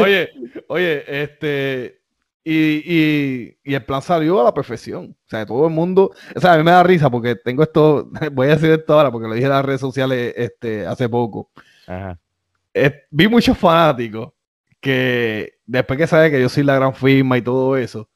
oye, 0.00 0.30
oye, 0.68 1.22
este. 1.22 2.00
Y, 2.44 3.56
y, 3.64 3.74
el 3.74 3.84
plan 3.84 4.00
salió 4.00 4.40
a 4.40 4.44
la 4.44 4.54
perfección. 4.54 5.16
O 5.26 5.28
sea, 5.28 5.44
todo 5.44 5.66
el 5.66 5.72
mundo. 5.72 6.12
O 6.34 6.40
sea, 6.40 6.52
a 6.52 6.56
mí 6.56 6.62
me 6.62 6.70
da 6.70 6.82
risa 6.82 7.10
porque 7.10 7.34
tengo 7.34 7.62
esto. 7.62 8.08
Voy 8.32 8.46
a 8.48 8.50
decir 8.50 8.70
esto 8.70 8.94
ahora 8.94 9.10
porque 9.10 9.28
lo 9.28 9.34
dije 9.34 9.46
en 9.46 9.52
las 9.52 9.64
redes 9.64 9.80
sociales 9.80 10.32
este, 10.36 10.86
hace 10.86 11.08
poco. 11.08 11.50
Ajá. 11.86 12.18
vi 13.10 13.28
muchos 13.28 13.58
fanáticos 13.58 14.32
que 14.80 15.54
después 15.66 15.98
que 15.98 16.06
sabe 16.06 16.30
que 16.30 16.40
yo 16.40 16.48
soy 16.48 16.62
la 16.62 16.76
gran 16.76 16.94
firma 16.94 17.36
y 17.38 17.42
todo 17.42 17.76
eso, 17.76 18.08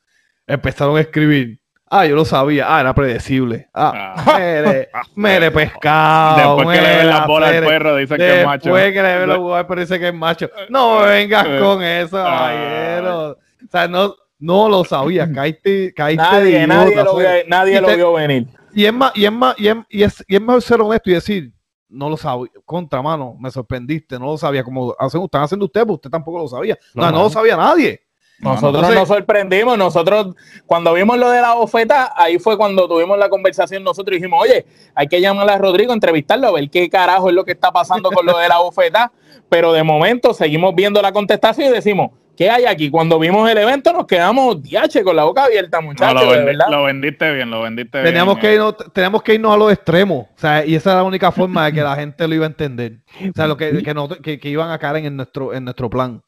empezaron 0.46 0.96
a 0.96 1.00
escribir. 1.00 1.59
Ah, 1.92 2.06
yo 2.06 2.14
lo 2.14 2.24
sabía. 2.24 2.66
Ah, 2.68 2.80
era 2.80 2.94
predecible. 2.94 3.68
Ah, 3.74 4.14
ah. 4.16 4.38
mere, 4.38 4.88
mere 5.16 5.50
pescado. 5.50 6.56
Después 6.56 6.78
que 6.78 6.86
le 6.86 6.96
ven 6.96 7.08
las 7.08 7.26
bolas 7.26 7.52
al 7.52 7.64
perro, 7.64 7.96
dice 7.96 8.16
que 8.16 8.40
es 8.40 8.46
macho. 8.46 8.68
Después 8.68 8.92
que 8.92 9.02
le 9.02 9.18
ven 9.18 9.28
los 9.28 9.38
bolas 9.38 9.58
al 9.58 9.66
perro, 9.66 9.80
dice 9.80 9.98
que 9.98 10.08
es 10.08 10.14
macho. 10.14 10.50
No 10.68 11.00
vengas 11.00 11.46
eh, 11.48 11.58
con 11.60 11.82
eso, 11.82 12.18
ah. 12.18 12.24
caballero. 12.24 13.30
O 13.30 13.70
sea, 13.70 13.88
no, 13.88 14.14
no 14.38 14.68
lo 14.68 14.84
sabía. 14.84 15.30
Caíste, 15.34 15.92
caíste 15.92 16.22
nadie, 16.22 16.66
nadie, 16.66 16.94
lo, 16.94 17.16
vio, 17.16 17.28
nadie 17.48 17.80
lo 17.80 17.96
vio 17.96 18.12
venir. 18.12 18.46
Y 18.72 18.84
es 18.84 18.92
más, 18.92 19.10
y 19.16 19.24
es 19.24 19.32
más, 19.32 19.58
y 19.58 19.66
es, 19.66 19.76
y 19.88 20.02
es, 20.04 20.24
y 20.28 20.36
es 20.36 20.40
mejor 20.40 20.62
ser 20.62 20.80
honesto 20.80 21.10
y 21.10 21.14
decir, 21.14 21.52
no 21.88 22.08
lo 22.08 22.16
sabía, 22.16 22.52
contra 22.64 23.02
mano, 23.02 23.36
me 23.40 23.50
sorprendiste, 23.50 24.16
no 24.16 24.26
lo 24.26 24.38
sabía, 24.38 24.62
como 24.62 24.94
hacen, 24.96 25.20
están 25.22 25.42
haciendo 25.42 25.66
ustedes, 25.66 25.86
pues 25.86 25.96
usted 25.96 26.10
tampoco 26.10 26.38
lo 26.38 26.46
sabía. 26.46 26.78
No, 26.94 27.10
no, 27.10 27.24
lo 27.24 27.30
sabía 27.30 27.56
nadie. 27.56 28.00
Nosotros 28.40 28.94
nos 28.94 29.08
sorprendimos, 29.08 29.76
nosotros 29.76 30.34
cuando 30.66 30.94
vimos 30.94 31.18
lo 31.18 31.30
de 31.30 31.40
la 31.40 31.54
bofeta, 31.54 32.12
ahí 32.16 32.38
fue 32.38 32.56
cuando 32.56 32.88
tuvimos 32.88 33.18
la 33.18 33.28
conversación 33.28 33.84
nosotros 33.84 34.14
dijimos, 34.14 34.40
oye, 34.42 34.64
hay 34.94 35.08
que 35.08 35.20
llamar 35.20 35.48
a 35.50 35.58
Rodrigo, 35.58 35.92
entrevistarlo, 35.92 36.48
a 36.48 36.52
ver 36.52 36.70
qué 36.70 36.88
carajo 36.88 37.28
es 37.28 37.34
lo 37.34 37.44
que 37.44 37.52
está 37.52 37.70
pasando 37.70 38.10
con 38.10 38.24
lo 38.24 38.38
de 38.38 38.48
la 38.48 38.58
bofeta, 38.58 39.12
pero 39.48 39.72
de 39.72 39.82
momento 39.82 40.32
seguimos 40.32 40.74
viendo 40.74 41.02
la 41.02 41.12
contestación 41.12 41.68
y 41.68 41.72
decimos, 41.72 42.12
¿qué 42.36 42.48
hay 42.48 42.64
aquí? 42.64 42.88
Cuando 42.88 43.18
vimos 43.18 43.50
el 43.50 43.58
evento 43.58 43.92
nos 43.92 44.06
quedamos 44.06 44.62
diache 44.62 45.04
con 45.04 45.14
la 45.14 45.24
boca 45.24 45.44
abierta, 45.44 45.82
muchachos. 45.82 46.22
lo, 46.70 46.84
vendiste 46.84 47.34
bien, 47.34 47.50
lo 47.50 47.60
vendiste 47.60 48.02
teníamos 48.02 48.36
bien. 48.36 48.46
Que 48.46 48.54
irnos, 48.54 48.76
teníamos 48.94 49.22
que 49.22 49.34
irnos 49.34 49.52
a 49.52 49.56
los 49.58 49.70
extremos, 49.70 50.26
o 50.34 50.38
sea, 50.38 50.64
y 50.64 50.74
esa 50.74 50.92
era 50.92 51.00
la 51.00 51.06
única 51.06 51.30
forma 51.30 51.66
de 51.66 51.72
que 51.74 51.82
la 51.82 51.96
gente 51.96 52.26
lo 52.26 52.34
iba 52.34 52.46
a 52.46 52.48
entender. 52.48 53.00
O 53.28 53.32
sea, 53.34 53.46
lo 53.46 53.58
que, 53.58 53.82
que, 54.22 54.48
iban 54.48 54.70
a 54.70 54.78
caer 54.78 55.04
en 55.04 55.16
nuestro, 55.16 55.52
en 55.52 55.64
nuestro 55.64 55.90
plan. 55.90 56.22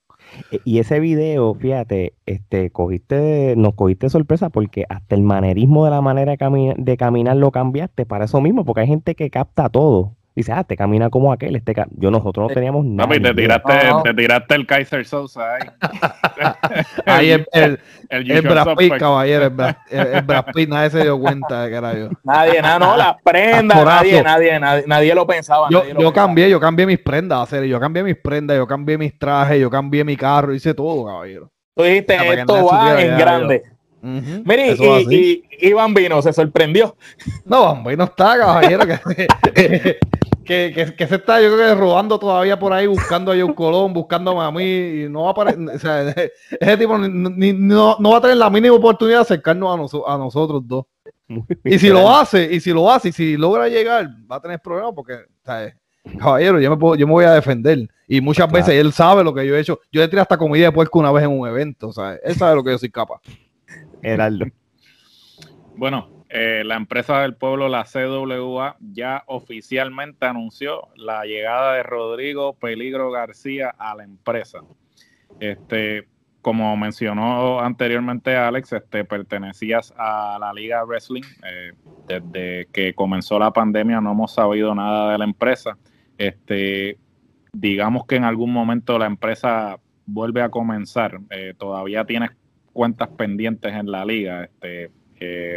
E, 0.50 0.60
y 0.64 0.78
ese 0.78 1.00
video, 1.00 1.54
fíjate, 1.54 2.14
este, 2.26 2.70
cogiste, 2.70 3.54
nos 3.56 3.74
cogiste 3.74 4.08
sorpresa 4.10 4.50
porque 4.50 4.84
hasta 4.88 5.14
el 5.14 5.22
manerismo 5.22 5.84
de 5.84 5.90
la 5.90 6.00
manera 6.00 6.36
de, 6.36 6.74
de 6.76 6.96
caminar 6.96 7.36
lo 7.36 7.50
cambiaste 7.50 8.06
para 8.06 8.24
eso 8.26 8.40
mismo, 8.40 8.64
porque 8.64 8.82
hay 8.82 8.88
gente 8.88 9.14
que 9.14 9.30
capta 9.30 9.68
todo. 9.68 10.16
Dice, 10.34 10.50
ah, 10.52 10.64
te 10.64 10.76
camina 10.78 11.10
como 11.10 11.30
aquel, 11.30 11.56
este 11.56 11.74
yo 11.90 12.10
nosotros 12.10 12.48
no 12.48 12.54
teníamos 12.54 12.86
nada. 12.86 13.06
No, 13.06 13.22
te 13.22 13.34
tiraste, 13.34 13.72
te 14.02 14.14
tiraste 14.14 14.54
el 14.54 14.66
Kaiser 14.66 15.04
Sosa 15.04 15.56
ahí. 15.56 15.68
ahí 17.06 17.30
el, 17.32 17.46
el, 17.52 17.80
el, 18.08 18.30
el 18.30 18.42
Brad 18.42 18.76
Pitt, 18.76 18.96
caballero, 18.96 19.44
el 19.44 19.76
el, 19.90 20.22
Brad 20.22 20.46
Pitt, 20.54 20.70
nadie 20.70 20.88
se 20.88 21.02
dio 21.02 21.20
cuenta 21.20 21.64
de 21.64 21.70
que 21.70 21.76
era 21.76 21.94
yo. 21.94 22.08
Nadie, 22.24 22.62
nada, 22.62 22.78
no, 22.78 22.96
las 22.96 23.16
prendas, 23.22 23.84
nadie, 23.84 24.22
nadie, 24.22 24.58
nadie, 24.58 24.84
nadie, 24.86 25.14
lo 25.14 25.26
pensaba. 25.26 25.68
Yo, 25.70 25.84
yo 25.84 26.12
cambié, 26.14 26.48
yo 26.48 26.58
cambié 26.58 26.86
mis 26.86 26.98
prendas, 26.98 27.42
a 27.42 27.46
serio, 27.46 27.68
yo 27.68 27.78
cambié 27.80 28.02
mis 28.02 28.16
prendas, 28.16 28.56
yo 28.56 28.66
cambié 28.66 28.96
mis 28.96 29.18
trajes, 29.18 29.60
yo 29.60 29.68
cambié 29.68 30.02
mi 30.02 30.16
carro, 30.16 30.54
hice 30.54 30.72
todo, 30.72 31.04
caballero. 31.04 31.50
Tú 31.74 31.82
dijiste, 31.82 32.14
esto 32.14 32.66
va 32.66 33.02
en 33.02 33.18
grande. 33.18 33.62
Mire, 34.02 34.76
y, 35.10 35.44
Iván 35.60 35.94
Vino 35.94 36.20
se 36.20 36.32
sorprendió. 36.32 36.96
No, 37.44 37.62
Bambino 37.62 38.04
está, 38.04 38.36
caballero. 38.36 38.84
que, 39.54 39.98
que, 40.44 40.94
que, 40.96 41.06
se 41.06 41.14
está, 41.14 41.40
yo 41.40 41.54
creo 41.54 41.68
que 41.68 41.80
robando 41.80 42.18
todavía 42.18 42.58
por 42.58 42.72
ahí, 42.72 42.88
buscando 42.88 43.30
a 43.30 43.36
John 43.38 43.54
Colón, 43.54 43.92
buscando 43.92 44.40
a 44.40 44.50
mí, 44.50 44.64
y 45.04 45.08
no 45.08 45.22
va 45.22 45.28
a 45.28 45.30
aparecer, 45.30 45.68
o 45.68 45.78
sea, 45.78 46.08
ese 46.60 46.76
tipo 46.76 46.98
ni, 46.98 47.52
no, 47.52 47.96
no, 48.00 48.10
va 48.10 48.18
a 48.18 48.20
tener 48.20 48.36
la 48.36 48.50
mínima 48.50 48.74
oportunidad 48.74 49.18
de 49.18 49.22
acercarnos 49.22 49.94
a, 49.94 50.14
a 50.14 50.18
nosotros 50.18 50.62
dos. 50.66 50.86
Y 51.64 51.78
si 51.78 51.88
lo 51.88 52.10
hace, 52.10 52.52
y 52.52 52.60
si 52.60 52.72
lo 52.72 52.90
hace, 52.90 53.10
y 53.10 53.12
si 53.12 53.36
logra 53.36 53.68
llegar, 53.68 54.08
va 54.30 54.36
a 54.36 54.40
tener 54.40 54.60
problemas 54.60 54.92
porque, 54.94 55.14
¿sabes? 55.44 55.74
caballero, 56.18 56.60
yo 56.60 56.70
me, 56.70 56.76
puedo, 56.76 56.96
yo 56.96 57.06
me 57.06 57.12
voy 57.12 57.24
a 57.24 57.34
defender. 57.34 57.88
Y 58.08 58.20
muchas 58.20 58.50
veces 58.50 58.74
él 58.74 58.92
sabe 58.92 59.22
lo 59.22 59.32
que 59.32 59.46
yo 59.46 59.54
he 59.54 59.60
hecho. 59.60 59.78
Yo 59.90 60.00
le 60.00 60.08
tiré 60.08 60.20
hasta 60.20 60.36
comida 60.36 60.66
de 60.66 60.72
puerco 60.72 60.98
una 60.98 61.12
vez 61.12 61.24
en 61.24 61.30
un 61.30 61.46
evento, 61.46 61.88
o 61.88 61.92
sea, 61.92 62.18
él 62.22 62.34
sabe 62.34 62.56
lo 62.56 62.64
que 62.64 62.72
yo 62.72 62.78
soy 62.78 62.90
capaz. 62.90 63.20
Heraldo. 64.02 64.46
Bueno, 65.76 66.24
eh, 66.28 66.62
la 66.64 66.76
empresa 66.76 67.20
del 67.20 67.34
pueblo, 67.34 67.68
la 67.68 67.84
CWA, 67.84 68.76
ya 68.80 69.22
oficialmente 69.26 70.26
anunció 70.26 70.88
la 70.96 71.24
llegada 71.24 71.74
de 71.74 71.82
Rodrigo 71.82 72.54
Peligro 72.54 73.10
García 73.10 73.74
a 73.78 73.94
la 73.94 74.04
empresa. 74.04 74.60
Este, 75.40 76.08
como 76.40 76.76
mencionó 76.76 77.60
anteriormente 77.60 78.36
Alex, 78.36 78.72
este, 78.72 79.04
pertenecías 79.04 79.94
a 79.96 80.38
la 80.40 80.52
Liga 80.52 80.84
Wrestling. 80.84 81.22
Eh, 81.44 81.72
desde 82.08 82.66
que 82.72 82.94
comenzó 82.94 83.38
la 83.38 83.52
pandemia 83.52 84.00
no 84.00 84.12
hemos 84.12 84.34
sabido 84.34 84.74
nada 84.74 85.12
de 85.12 85.18
la 85.18 85.24
empresa. 85.24 85.78
Este, 86.18 86.98
digamos 87.52 88.06
que 88.06 88.16
en 88.16 88.24
algún 88.24 88.52
momento 88.52 88.98
la 88.98 89.06
empresa 89.06 89.78
vuelve 90.06 90.42
a 90.42 90.48
comenzar. 90.48 91.20
Eh, 91.30 91.54
todavía 91.56 92.04
tienes 92.04 92.30
cuentas 92.72 93.08
pendientes 93.10 93.72
en 93.72 93.90
la 93.90 94.04
liga. 94.04 94.44
Este, 94.44 94.90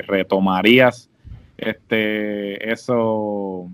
retomarías 0.07 1.10
este, 1.57 2.72
eso, 2.72 3.69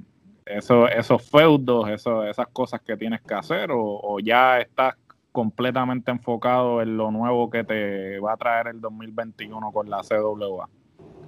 eso, 0.45 0.88
esos 0.88 1.29
feudos, 1.29 1.89
eso, 1.89 2.24
esas 2.25 2.48
cosas 2.48 2.81
que 2.81 2.95
tienes 2.95 3.21
que 3.21 3.33
hacer, 3.33 3.69
o, 3.71 4.19
ya 4.24 4.60
estás 4.60 4.95
completamente 5.31 6.12
enfocado 6.12 6.81
en 6.81 6.98
lo 6.98 7.10
nuevo 7.10 7.50
que 7.50 7.63
te 7.63 8.19
va 8.19 8.33
a 8.33 8.38
traer 8.38 8.67
el 8.67 8.81
2021 8.81 9.71
con 9.71 9.89
la 9.89 10.01
CWA? 10.01 10.69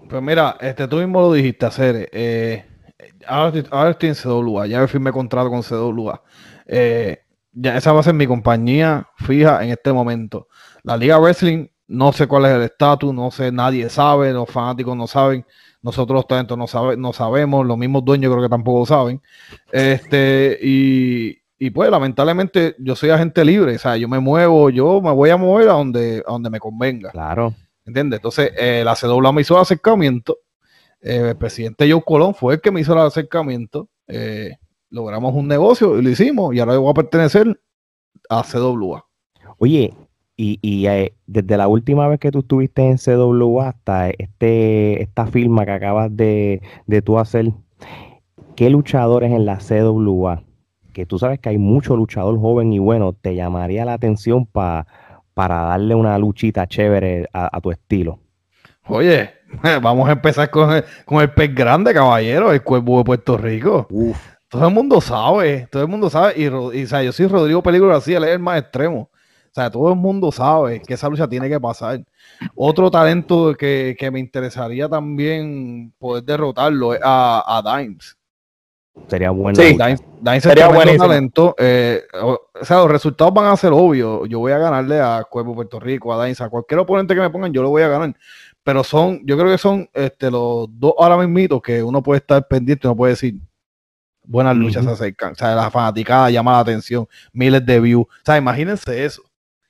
Pues 0.10 0.22
mira, 0.22 0.58
este, 0.60 0.88
tú 0.88 0.98
mismo 0.98 1.22
lo 1.22 1.34
dijiste, 1.34 1.66
hacer. 1.66 2.10
Eh, 2.12 2.66
ahora, 3.26 3.90
estoy 3.90 4.10
en 4.10 4.16
CWA, 4.16 4.68
ya 4.68 4.86
firmé 4.88 5.12
contrato 5.12 5.50
con 5.50 5.62
CWA. 5.62 6.22
Eh, 6.68 7.20
ya 7.54 7.78
esa 7.78 7.94
va 7.94 8.02
a 8.02 8.04
ser 8.04 8.14
mi 8.14 8.28
compañía 8.28 9.08
fija 9.16 9.64
en 9.64 9.72
este 9.72 9.94
momento. 9.94 10.48
La 10.84 10.98
Liga 10.98 11.18
Wrestling 11.20 11.68
no 11.88 12.12
sé 12.14 12.28
cuál 12.28 12.46
es 12.46 12.52
el 12.52 12.62
estatus, 12.64 13.14
no 13.14 13.32
sé, 13.32 13.52
nadie 13.52 13.90
sabe, 13.90 14.32
los 14.32 14.50
fanáticos 14.50 14.96
no 14.96 15.08
saben, 15.08 15.46
nosotros 15.82 16.16
los 16.16 16.28
talentos 16.28 16.58
no, 16.58 16.68
sabe, 16.68 16.98
no 16.98 17.14
sabemos, 17.14 17.66
los 17.66 17.78
mismos 17.78 18.06
dueños 18.06 18.32
creo 18.32 18.44
que 18.44 18.50
tampoco 18.50 18.86
saben. 18.86 19.22
Este, 19.72 20.58
y, 20.62 21.38
y, 21.60 21.70
pues 21.72 21.92
lamentablemente 21.92 22.76
yo 22.80 22.96
soy 22.96 23.10
agente 23.10 23.44
libre, 23.44 23.76
o 23.76 23.80
sea, 23.80 23.98
yo 23.98 24.08
me 24.08 24.20
muevo, 24.20 24.70
yo 24.70 25.02
me 25.02 25.12
voy 25.12 25.30
a 25.30 25.38
mover 25.38 25.70
a 25.70 25.74
donde, 25.74 26.24
a 26.26 26.32
donde 26.32 26.50
me 26.50 26.60
convenga. 26.60 27.12
Claro. 27.12 27.54
¿Entiendes? 27.86 28.20
Entonces, 28.20 28.52
eh, 28.58 28.82
la 28.86 28.96
CWA 28.96 29.34
me 29.34 29.42
hizo 29.42 29.56
el 29.56 29.62
acercamiento, 29.62 30.38
eh, 31.02 31.30
el 31.30 31.38
presidente 31.38 31.92
Joe 31.92 32.02
Colón 32.02 32.34
fue 32.34 32.56
el 32.56 32.62
que 32.62 32.72
me 32.72 32.80
hizo 32.80 32.94
el 32.94 33.00
acercamiento, 33.00 33.90
eh, 34.08 34.56
logramos 34.90 35.34
un 35.36 35.50
negocio 35.50 36.00
y 36.00 36.02
lo 36.02 36.10
hicimos, 36.10 36.56
y 36.56 36.60
ahora 36.60 36.76
yo 36.76 36.82
voy 36.82 36.92
a 36.92 36.94
pertenecer 36.94 37.60
a 38.30 38.42
CWA. 38.44 39.06
Oye, 39.58 39.94
y, 40.36 40.60
y 40.62 40.88
eh, 40.88 41.14
desde 41.28 41.58
la 41.58 41.68
última 41.68 42.08
vez 42.08 42.20
que 42.20 42.32
tú 42.32 42.40
estuviste 42.40 42.82
en 42.82 42.98
CWA 42.98 43.70
hasta 43.70 44.10
este, 44.10 45.02
esta 45.02 45.28
firma 45.28 45.66
que 45.66 45.72
acabas 45.72 46.16
de, 46.16 46.62
de 46.88 47.02
tú 47.02 47.20
hacer, 47.20 47.52
¿qué 48.56 48.70
luchadores 48.70 49.32
en 49.32 49.46
la 49.46 49.58
CWA? 49.58 50.44
Que 50.92 51.06
tú 51.06 51.20
sabes 51.20 51.40
que 51.40 51.50
hay 51.50 51.58
mucho 51.58 51.96
luchador 51.96 52.40
joven 52.40 52.74
y 52.74 52.80
bueno, 52.80 53.14
te 53.14 53.36
llamaría 53.36 53.86
la 53.86 53.94
atención 53.94 54.46
para 54.46 54.86
darle 55.36 55.96
una 55.96 56.18
luchita 56.18 56.68
chévere 56.68 57.28
a, 57.34 57.60
tu 57.62 57.72
estilo. 57.72 58.20
Oye, 58.88 59.32
vamos 59.82 60.10
a 60.10 60.14
empezar 60.14 60.50
con 60.50 60.72
el, 60.72 60.84
con 61.06 61.22
el 61.22 61.32
pez 61.32 61.54
grande, 61.54 61.94
caballero, 61.94 62.52
el 62.52 62.64
cuervo 62.64 63.00
de 63.00 63.04
Puerto 63.04 63.38
Rico. 63.38 63.88
Todo 64.50 64.68
el 64.68 64.74
mundo 64.74 65.02
sabe, 65.02 65.68
todo 65.72 65.82
el 65.84 65.90
mundo 65.90 66.12
sabe. 66.12 66.34
Y, 66.38 66.44
y 66.44 66.84
o 66.84 66.88
sea, 66.88 67.02
yo 67.02 67.12
soy 67.12 67.26
Rodrigo 67.28 67.64
Peligro 67.64 67.96
así, 67.96 68.14
él 68.14 68.24
es 68.24 68.32
el 68.32 68.40
más 68.40 68.60
extremo. 68.60 69.10
O 69.54 69.56
sea, 69.56 69.70
todo 69.70 69.90
el 69.90 69.96
mundo 69.96 70.32
sabe 70.32 70.82
que 70.82 70.96
esa 70.96 71.08
lucha 71.08 71.28
tiene 71.28 71.48
que 71.48 71.60
pasar. 71.60 72.04
Otro 72.56 72.90
talento 72.90 73.54
que, 73.54 74.10
me 74.12 74.20
interesaría 74.20 74.90
también 74.90 75.94
poder 76.00 76.24
derrotarlo 76.24 76.96
es 76.96 77.00
a, 77.04 77.62
Dimes. 77.64 78.18
Sería 79.08 79.30
bueno. 79.30 79.56
Sí. 79.62 79.78
Dainz 79.78 80.02
Dainz 80.20 80.44
es 80.44 80.50
Sería 80.50 80.70
buenísimo. 80.70 81.08
talento. 81.08 81.56
eh, 81.60 82.02
o, 82.20 82.40
o 82.60 82.66
sea, 82.66 82.78
los 82.78 82.90
resultados 82.90 83.32
van 83.32 83.46
a 83.46 83.56
ser 83.56 83.72
obvios. 83.74 84.28
Yo 84.28 84.40
voy 84.40 84.54
a 84.54 84.58
ganarle 84.58 85.00
a 85.00 85.24
Cuervo 85.30 85.54
Puerto 85.54 85.80
Rico, 85.80 86.12
a 86.12 86.18
Dainz, 86.18 86.42
a 86.42 86.50
cualquier 86.50 86.80
oponente 86.80 87.14
que 87.14 87.22
me 87.22 87.30
pongan, 87.30 87.54
yo 87.54 87.62
lo 87.62 87.70
voy 87.70 87.84
a 87.84 87.90
ganar. 87.90 88.16
Pero 88.64 88.84
son, 88.84 89.22
yo 89.24 89.38
creo 89.38 89.52
que 89.52 89.60
son 89.60 89.88
este, 89.94 90.32
los 90.32 90.68
dos 90.80 90.96
ahora 90.98 91.18
mismitos 91.18 91.62
que 91.62 91.84
uno 91.84 92.02
puede 92.02 92.20
estar 92.22 92.48
pendiente, 92.48 92.88
uno 92.88 92.96
puede 92.96 93.14
decir, 93.14 93.36
buenas 94.24 94.56
luchas 94.56 94.84
Ujú. 94.84 94.96
se 94.96 95.04
acercan. 95.04 95.34
O 95.34 95.36
sea, 95.36 95.54
la 95.54 95.70
fanaticada 95.70 96.32
llama 96.32 96.54
la 96.54 96.60
atención, 96.60 97.08
miles 97.34 97.64
de 97.64 97.80
views. 97.80 98.06
O 98.08 98.26
sea, 98.26 98.38
imagínense 98.38 99.06
eso. 99.06 99.22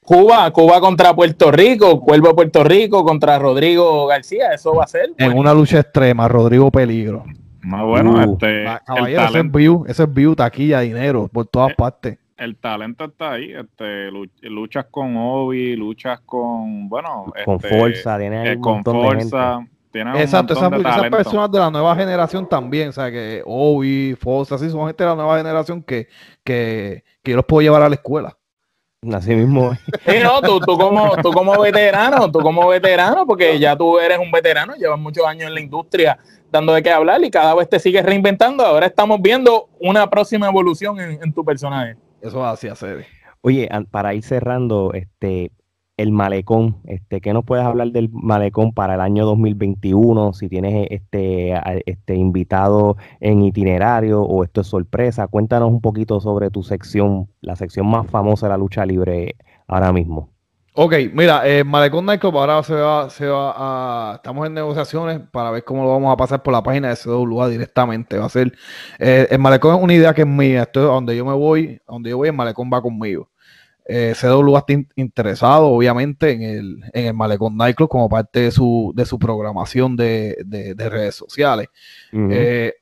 Cuba, 0.04 0.52
Cuba 0.52 0.80
contra 0.80 1.14
Puerto 1.14 1.52
Rico, 1.52 2.00
Cuervo 2.02 2.36
Puerto 2.36 2.64
Rico 2.64 3.04
contra 3.06 3.40
Rodrigo 3.40 4.06
García, 4.08 4.50
eso 4.54 4.76
va 4.76 4.84
a 4.84 4.88
ser. 4.88 5.12
En 5.18 5.28
bueno. 5.28 5.40
una 5.42 5.54
lucha 5.54 5.80
extrema, 5.80 6.28
Rodrigo 6.28 6.70
Peligro. 6.72 7.24
Más 7.62 7.84
bueno, 7.86 8.12
Uh, 8.16 8.34
este, 8.34 8.64
el, 8.66 8.80
Caballero, 8.86 9.22
ese 9.24 9.40
es 9.40 9.52
view, 9.52 9.86
ese 9.88 10.04
es 10.04 10.14
view, 10.14 10.36
taquilla, 10.36 10.82
dinero, 10.82 11.30
por 11.32 11.46
todas 11.48 11.72
Eh, 11.72 11.76
partes. 11.78 12.18
el 12.36 12.58
talento 12.58 13.06
está 13.06 13.32
ahí. 13.32 13.54
Este, 13.54 14.12
lu- 14.12 14.28
luchas 14.42 14.86
con 14.92 15.16
Obi, 15.16 15.76
luchas 15.78 16.20
con, 16.26 16.90
bueno, 16.90 17.32
con 17.46 17.56
este, 17.56 17.70
fuerza, 17.70 18.20
tiene 18.20 18.38
ahí 18.40 18.48
eh, 18.50 18.56
un 18.58 18.62
con 18.62 18.74
montón 18.76 19.02
de 19.02 19.08
gente. 19.10 19.30
fuerza. 19.30 19.68
Exacto, 20.16 20.54
esas, 20.54 20.72
personas 21.12 21.52
de 21.52 21.60
la 21.60 21.70
nueva 21.70 21.96
generación 21.96 22.50
también, 22.50 22.90
o 22.90 22.92
sea, 22.92 23.12
que 23.12 23.44
Obi, 23.46 24.16
Fosa, 24.20 24.56
así 24.56 24.68
son 24.70 24.88
gente 24.88 25.04
de 25.04 25.10
la 25.12 25.16
nueva 25.16 25.38
generación 25.38 25.84
que, 25.84 26.08
que, 26.44 27.04
que 27.22 27.32
yo 27.32 27.38
los 27.38 27.46
puedo 27.46 27.62
llevar 27.62 27.84
a 27.84 27.90
la 27.90 27.96
escuela. 27.96 28.36
Así 29.12 29.36
mismo. 29.36 29.74
Sí, 30.06 30.16
no, 30.22 30.42
tú, 30.42 30.60
tú, 30.60 30.78
como, 30.78 31.16
tú 31.18 31.32
como 31.32 31.60
veterano, 31.60 32.32
tú 32.32 32.40
como 32.40 32.68
veterano, 32.68 33.26
porque 33.26 33.60
ya 33.60 33.76
tú 33.76 34.00
eres 34.00 34.20
un 34.20 34.32
veterano, 34.32 34.76
llevas 34.76 35.00
muchos 35.00 35.26
años 35.26 35.48
en 35.48 35.54
la 35.54 35.62
industria 35.62 36.18
dando 36.52 36.74
de 36.74 36.84
qué 36.84 36.92
hablar 36.92 37.24
y 37.24 37.32
cada 37.32 37.56
vez 37.56 37.68
te 37.68 37.80
sigues 37.80 38.06
reinventando. 38.06 38.64
Ahora 38.66 38.86
estamos 38.86 39.22
viendo 39.22 39.70
una 39.80 40.10
próxima 40.10 40.48
evolución 40.48 41.00
en, 41.00 41.24
en 41.24 41.34
tu 41.34 41.44
personaje. 41.44 41.98
Eso 42.22 42.40
es 42.40 42.54
así 42.54 42.68
hacer. 42.68 43.06
Oye, 43.42 43.70
para 43.92 44.14
ir 44.14 44.24
cerrando, 44.24 44.94
este, 44.94 45.52
el 45.98 46.12
malecón, 46.12 46.78
este, 46.86 47.22
¿qué 47.22 47.34
nos 47.34 47.46
puedes 47.46 47.66
hablar 47.66 47.90
del 47.92 48.10
malecón 48.12 48.74
para 48.74 48.96
el 48.96 49.02
año 49.02 49.26
2021? 49.26 50.34
Si 50.34 50.50
tienes 50.50 50.88
este, 50.90 51.54
este 51.86 52.16
invitado 52.16 52.98
en 53.20 53.44
itinerario 53.44 54.22
o 54.24 54.44
esto 54.44 54.62
es 54.62 54.68
sorpresa, 54.68 55.28
cuéntanos 55.28 55.70
un 55.70 55.82
poquito 55.82 56.20
sobre 56.20 56.50
tu 56.50 56.64
sección, 56.64 57.30
la 57.42 57.56
sección 57.56 57.88
más 57.88 58.08
famosa 58.08 58.48
de 58.48 58.52
la 58.52 58.58
lucha 58.58 58.86
libre 58.86 59.36
ahora 59.68 59.94
mismo. 59.94 60.34
Ok, 60.76 60.96
mira, 61.14 61.48
eh, 61.48 61.64
Malecón 61.64 62.04
Nightclub 62.08 62.36
ahora 62.36 62.64
se 62.64 62.74
va, 62.74 63.08
se 63.12 63.28
va 63.28 63.54
a. 63.56 64.16
Estamos 64.16 64.48
en 64.48 64.56
negociaciones 64.56 65.20
para 65.32 65.52
ver 65.52 65.64
cómo 65.64 65.84
lo 65.84 65.92
vamos 65.92 66.12
a 66.12 66.18
pasar 66.18 66.42
por 66.42 66.52
la 66.52 66.64
página 66.64 66.90
de 66.90 66.96
CWA 66.96 67.48
directamente. 67.48 68.18
Va 68.18 68.26
a 68.26 68.30
ser. 68.30 68.52
eh, 68.98 69.28
el 69.30 69.38
Malecón 69.38 69.76
es 69.76 69.84
una 69.84 69.94
idea 69.94 70.16
que 70.16 70.22
es 70.22 70.28
mía. 70.28 70.64
Esto 70.64 70.80
es 70.80 70.88
donde 70.88 71.16
yo 71.16 71.26
me 71.26 71.34
voy, 71.34 71.80
donde 71.88 72.10
yo 72.10 72.18
voy, 72.18 72.30
el 72.30 72.34
Malecón 72.34 72.72
va 72.74 72.82
conmigo. 72.82 73.30
Eh, 73.86 74.14
CWA 74.20 74.60
está 74.60 74.74
in- 74.74 74.88
interesado, 74.96 75.68
obviamente, 75.68 76.32
en 76.32 76.42
el, 76.42 76.84
en 76.94 77.06
el 77.08 77.14
Malecón 77.14 77.58
Nightclub 77.58 77.90
como 77.90 78.08
parte 78.10 78.40
de 78.42 78.52
su, 78.52 78.94
de 78.96 79.06
su 79.06 79.20
programación 79.20 79.96
de, 79.96 80.38
de- 80.46 80.74
de 80.76 80.90
redes 80.90 81.16
sociales. 81.16 81.68
Eh, 82.32 82.74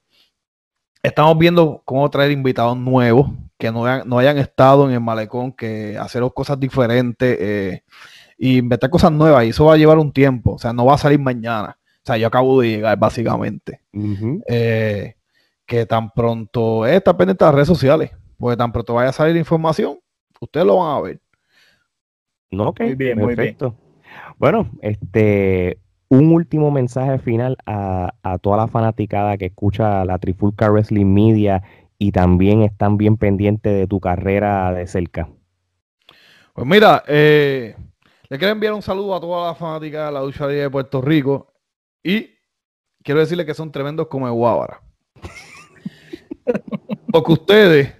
estamos 1.03 1.37
viendo 1.37 1.81
cómo 1.85 2.09
traer 2.09 2.31
invitados 2.31 2.77
nuevos 2.77 3.29
que 3.57 3.71
no 3.71 3.85
hayan, 3.85 4.07
no 4.07 4.17
hayan 4.19 4.37
estado 4.37 4.87
en 4.87 4.93
el 4.93 5.01
malecón, 5.01 5.51
que 5.53 5.97
hacer 5.97 6.23
cosas 6.33 6.59
diferentes 6.59 7.37
eh, 7.39 7.83
y 8.37 8.57
inventar 8.57 8.89
cosas 8.89 9.11
nuevas. 9.11 9.45
Y 9.45 9.49
eso 9.49 9.65
va 9.65 9.73
a 9.75 9.77
llevar 9.77 9.97
un 9.99 10.11
tiempo. 10.11 10.53
O 10.53 10.57
sea, 10.59 10.73
no 10.73 10.85
va 10.85 10.95
a 10.95 10.97
salir 10.97 11.19
mañana. 11.19 11.77
O 12.03 12.05
sea, 12.05 12.17
yo 12.17 12.25
acabo 12.27 12.59
de 12.61 12.69
llegar, 12.69 12.97
básicamente. 12.97 13.81
Eh, 14.47 15.15
que 15.65 15.85
tan 15.85 16.09
pronto 16.11 16.85
eh, 16.87 16.95
está 16.97 17.15
pendiente 17.15 17.45
de 17.45 17.47
las 17.49 17.55
redes 17.55 17.67
sociales. 17.67 18.11
Porque 18.37 18.57
tan 18.57 18.71
pronto 18.71 18.95
vaya 18.95 19.09
a 19.09 19.13
salir 19.13 19.35
información, 19.37 19.99
ustedes 20.41 20.65
lo 20.65 20.77
van 20.77 20.97
a 20.97 21.01
ver. 21.01 21.21
No, 22.51 22.69
ok, 22.69 22.81
Muy 22.81 22.95
bien, 22.95 23.17
muy 23.17 23.27
bien. 23.27 23.35
perfecto. 23.37 23.75
Bueno, 24.37 24.69
este, 24.81 25.79
un 26.09 26.33
último 26.33 26.69
mensaje 26.71 27.17
final 27.19 27.55
a, 27.65 28.13
a 28.23 28.37
toda 28.39 28.57
la 28.57 28.67
fanaticada 28.67 29.37
que 29.37 29.45
escucha 29.45 30.03
la 30.03 30.19
Trifulca 30.19 30.69
Wrestling 30.69 31.05
Media 31.05 31.63
y 31.97 32.11
también 32.11 32.63
están 32.63 32.97
bien 32.97 33.15
pendientes 33.15 33.73
de 33.73 33.87
tu 33.87 33.99
carrera 33.99 34.73
de 34.73 34.87
cerca. 34.87 35.29
Pues 36.53 36.67
mira, 36.67 37.03
eh, 37.07 37.75
le 38.27 38.37
quiero 38.37 38.51
enviar 38.51 38.73
un 38.73 38.81
saludo 38.81 39.15
a 39.15 39.21
toda 39.21 39.47
la 39.47 39.55
fanática 39.55 40.07
de 40.07 40.11
la 40.11 40.21
libre 40.25 40.47
de 40.55 40.69
Puerto 40.69 41.01
Rico 41.01 41.53
y 42.03 42.31
quiero 43.03 43.19
decirle 43.21 43.45
que 43.45 43.53
son 43.53 43.71
tremendos 43.71 44.07
como 44.07 44.27
el 44.27 44.33
Guábara. 44.33 44.81
Porque 47.11 47.31
ustedes 47.31 47.93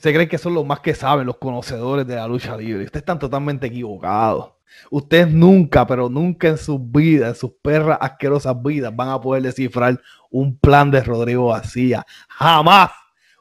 se 0.00 0.12
creen 0.14 0.28
que 0.28 0.38
son 0.38 0.54
los 0.54 0.64
más 0.66 0.80
que 0.80 0.94
saben, 0.94 1.26
los 1.26 1.36
conocedores 1.36 2.06
de 2.06 2.16
la 2.16 2.26
lucha 2.26 2.56
libre. 2.56 2.84
Ustedes 2.84 3.02
están 3.02 3.18
totalmente 3.18 3.66
equivocados. 3.66 4.52
Ustedes 4.90 5.28
nunca, 5.28 5.86
pero 5.86 6.08
nunca 6.08 6.48
en 6.48 6.56
sus 6.56 6.78
vidas, 6.80 7.28
en 7.30 7.34
sus 7.34 7.52
perras 7.62 7.98
asquerosas 8.00 8.60
vidas, 8.62 8.94
van 8.94 9.08
a 9.10 9.20
poder 9.20 9.42
descifrar 9.42 10.00
un 10.30 10.56
plan 10.58 10.90
de 10.90 11.02
Rodrigo 11.02 11.48
García. 11.48 12.06
Jamás. 12.28 12.90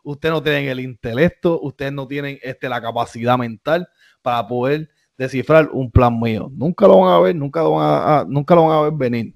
Ustedes 0.04 0.34
no 0.34 0.42
tienen 0.42 0.68
el 0.70 0.80
intelecto, 0.80 1.60
ustedes 1.62 1.94
no 1.94 2.08
tienen 2.08 2.40
este, 2.42 2.68
la 2.68 2.82
capacidad 2.82 3.38
mental 3.38 3.88
para 4.22 4.48
poder 4.48 4.90
descifrar 5.18 5.70
un 5.72 5.92
plan 5.92 6.20
mío. 6.20 6.50
Nunca 6.56 6.88
lo 6.88 7.00
van 7.02 7.14
a 7.14 7.20
ver, 7.20 7.36
nunca 7.36 7.62
lo 7.62 7.72
van 7.72 7.86
a, 7.90 8.20
a- 8.20 8.26
nunca 8.26 8.56
lo 8.56 8.66
van 8.68 8.78
a 8.78 8.82
ver 8.82 8.94
venir. 8.94 9.34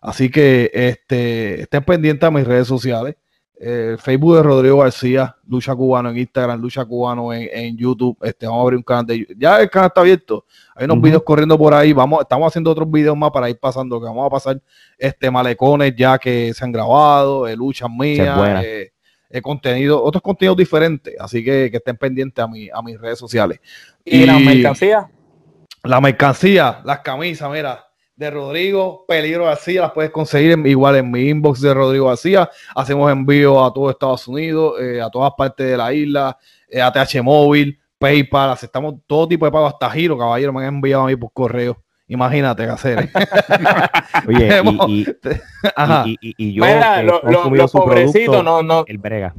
Así 0.00 0.30
que 0.30 0.70
este, 0.72 1.60
estén 1.62 1.84
pendientes 1.84 2.26
a 2.26 2.30
mis 2.30 2.46
redes 2.46 2.66
sociales. 2.66 3.16
Eh, 3.60 3.90
El 3.92 3.98
Facebook 3.98 4.36
de 4.36 4.42
Rodrigo 4.42 4.78
García, 4.78 5.34
Lucha 5.48 5.74
Cubano 5.74 6.10
en 6.10 6.18
Instagram, 6.18 6.60
Lucha 6.60 6.84
Cubano 6.84 7.32
en, 7.32 7.48
en 7.52 7.76
YouTube. 7.76 8.16
Este, 8.22 8.46
vamos 8.46 8.60
a 8.60 8.62
abrir 8.62 8.76
un 8.76 8.82
canal 8.84 9.06
de 9.06 9.18
YouTube. 9.18 9.36
Ya 9.38 9.60
el 9.60 9.68
canal 9.68 9.88
está 9.88 10.00
abierto. 10.00 10.44
Hay 10.76 10.84
unos 10.84 10.98
Ujú. 10.98 11.06
videos 11.06 11.22
corriendo 11.24 11.58
por 11.58 11.74
ahí. 11.74 11.92
Vamos, 11.92 12.20
estamos 12.20 12.46
haciendo 12.46 12.70
otros 12.70 12.88
videos 12.90 13.16
más 13.16 13.30
para 13.32 13.50
ir 13.50 13.58
pasando. 13.58 14.00
Que 14.00 14.06
vamos 14.06 14.26
a 14.26 14.30
pasar 14.30 14.60
este 14.96 15.30
malecones 15.30 15.94
ya 15.96 16.18
que 16.18 16.54
se 16.54 16.64
han 16.64 16.70
grabado, 16.70 17.48
eh, 17.48 17.56
luchas 17.56 17.90
mías, 17.90 18.64
eh, 18.64 18.92
eh, 19.28 19.42
contenido, 19.42 20.02
otros 20.02 20.22
contenidos 20.22 20.56
diferentes. 20.56 21.14
Así 21.18 21.44
que, 21.44 21.68
que 21.70 21.78
estén 21.78 21.96
pendientes 21.96 22.44
a, 22.44 22.46
mi, 22.46 22.68
a 22.72 22.80
mis 22.80 23.00
redes 23.00 23.18
sociales. 23.18 23.60
Y, 24.04 24.24
la 24.24 24.38
mercancía. 24.38 25.10
La 25.82 26.00
mercancía, 26.00 26.80
las 26.84 27.00
camisas, 27.00 27.50
mira, 27.50 27.87
de 28.18 28.30
Rodrigo 28.32 29.04
Peligro 29.06 29.44
García, 29.44 29.82
las 29.82 29.92
puedes 29.92 30.10
conseguir 30.10 30.50
en- 30.50 30.66
igual 30.66 30.96
en 30.96 31.08
mi 31.08 31.28
inbox 31.28 31.60
de 31.60 31.72
Rodrigo 31.72 32.08
García. 32.08 32.50
Hacemos 32.74 33.10
envío 33.12 33.64
a 33.64 33.72
todo 33.72 33.90
Estados 33.90 34.26
Unidos, 34.26 34.74
eh, 34.80 35.00
a 35.00 35.08
todas 35.08 35.30
partes 35.38 35.68
de 35.70 35.76
la 35.76 35.92
isla, 35.94 36.36
eh, 36.68 36.82
ATH 36.82 37.22
Móvil, 37.22 37.78
PayPal, 37.96 38.50
aceptamos 38.50 38.96
todo 39.06 39.28
tipo 39.28 39.44
de 39.44 39.52
pago, 39.52 39.66
hasta 39.68 39.88
giro, 39.90 40.18
caballero, 40.18 40.52
me 40.52 40.62
han 40.66 40.74
enviado 40.74 41.04
a 41.04 41.06
mí 41.06 41.14
por 41.14 41.32
correo. 41.32 41.80
Imagínate 42.08 42.64
qué 42.64 42.70
hacer. 42.70 43.08
Oye, 44.28 44.62
y, 44.64 44.78
y- 45.00 45.06
Ajá. 45.76 46.02
y- 46.06 46.16
y- 46.20 46.34
y 46.38 46.52
yo 46.54 46.64
Mira, 46.64 47.02
lo- 47.04 47.12
lo- 47.12 47.20
consumido 47.22 47.62
los 47.64 47.70
su 47.70 47.78
pobrecitos 47.78 48.12
producto, 48.34 48.42
no, 48.42 48.62
no, 48.64 48.84
el 48.88 48.98
brega. 48.98 49.32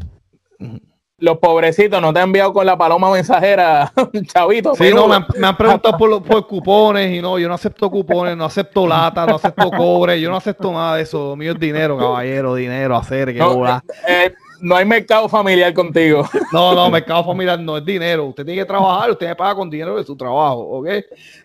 Los 1.19 1.37
pobrecitos 1.37 2.01
no 2.01 2.13
te 2.13 2.19
han 2.19 2.25
enviado 2.29 2.53
con 2.53 2.65
la 2.65 2.77
paloma 2.77 3.11
mensajera, 3.11 3.91
chavito. 4.33 4.73
Sí, 4.75 4.91
no, 4.93 5.07
me 5.07 5.15
han, 5.15 5.25
me 5.37 5.47
han 5.47 5.57
preguntado 5.57 5.97
por, 5.97 6.09
los- 6.09 6.21
por 6.21 6.47
cupones 6.47 7.11
y 7.15 7.21
no, 7.21 7.37
yo 7.39 7.47
no 7.47 7.53
acepto 7.53 7.89
cupones, 7.89 8.35
no 8.37 8.45
acepto 8.45 8.87
lata, 8.87 9.25
no 9.25 9.35
acepto 9.35 9.69
cobre, 9.71 10.19
yo 10.19 10.29
no 10.29 10.37
acepto 10.37 10.71
nada 10.71 10.95
de 10.95 11.03
eso. 11.03 11.29
Lo 11.29 11.35
mío 11.35 11.51
es 11.53 11.59
dinero, 11.59 11.97
caballero, 11.97 12.55
dinero, 12.55 12.95
hacer, 12.95 13.33
que 13.33 13.39
no, 13.39 13.65
eh, 14.07 14.33
no 14.61 14.75
hay 14.75 14.85
mercado 14.85 15.27
familiar 15.29 15.73
contigo. 15.73 16.23
No, 16.51 16.73
no, 16.73 16.89
mercado 16.89 17.23
familiar 17.23 17.59
no 17.59 17.77
es 17.77 17.85
dinero. 17.85 18.25
Usted 18.25 18.43
tiene 18.43 18.61
que 18.61 18.65
trabajar, 18.65 19.11
usted 19.11 19.27
me 19.27 19.35
paga 19.35 19.53
con 19.53 19.69
dinero 19.69 19.97
de 19.97 20.03
su 20.03 20.15
trabajo, 20.17 20.61
¿ok? 20.61 20.87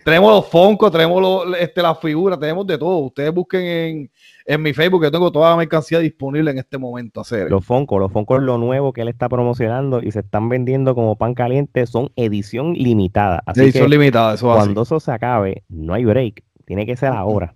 Tenemos 0.03 0.33
los 0.33 0.46
foncos, 0.48 0.90
tenemos 0.90 1.20
los, 1.20 1.59
este, 1.59 1.83
las 1.83 1.98
figuras, 2.00 2.40
tenemos 2.40 2.66
de 2.66 2.79
todo. 2.79 2.96
Ustedes 2.98 3.33
busquen 3.35 3.62
en, 3.62 4.11
en 4.46 4.62
mi 4.62 4.72
Facebook, 4.72 5.03
que 5.03 5.11
tengo 5.11 5.31
toda 5.31 5.50
la 5.50 5.57
mercancía 5.57 5.98
disponible 5.98 6.50
en 6.53 6.59
este 6.59 6.79
momento. 6.79 7.20
Hacer. 7.20 7.50
Los 7.50 7.66
Fonco, 7.66 7.98
los 7.98 8.11
Fonco 8.11 8.37
es 8.37 8.42
lo 8.42 8.57
nuevo 8.57 8.94
que 8.94 9.03
él 9.03 9.09
está 9.09 9.29
promocionando 9.29 10.03
y 10.03 10.11
se 10.11 10.20
están 10.20 10.48
vendiendo 10.48 10.94
como 10.94 11.16
pan 11.16 11.35
caliente, 11.35 11.87
son 11.87 12.11
edición 12.16 12.72
limitada. 12.72 13.42
Así 13.44 13.61
Edición 13.61 13.85
que 13.85 13.90
limitada, 13.90 14.35
eso 14.35 14.46
es 14.50 14.57
así. 14.57 14.64
cuando 14.64 14.83
eso 14.83 15.00
se 15.00 15.12
acabe, 15.12 15.64
no 15.68 15.92
hay 15.92 16.07
break. 16.07 16.42
Tiene 16.64 16.87
que 16.87 16.96
ser 16.96 17.11
ahora. 17.11 17.55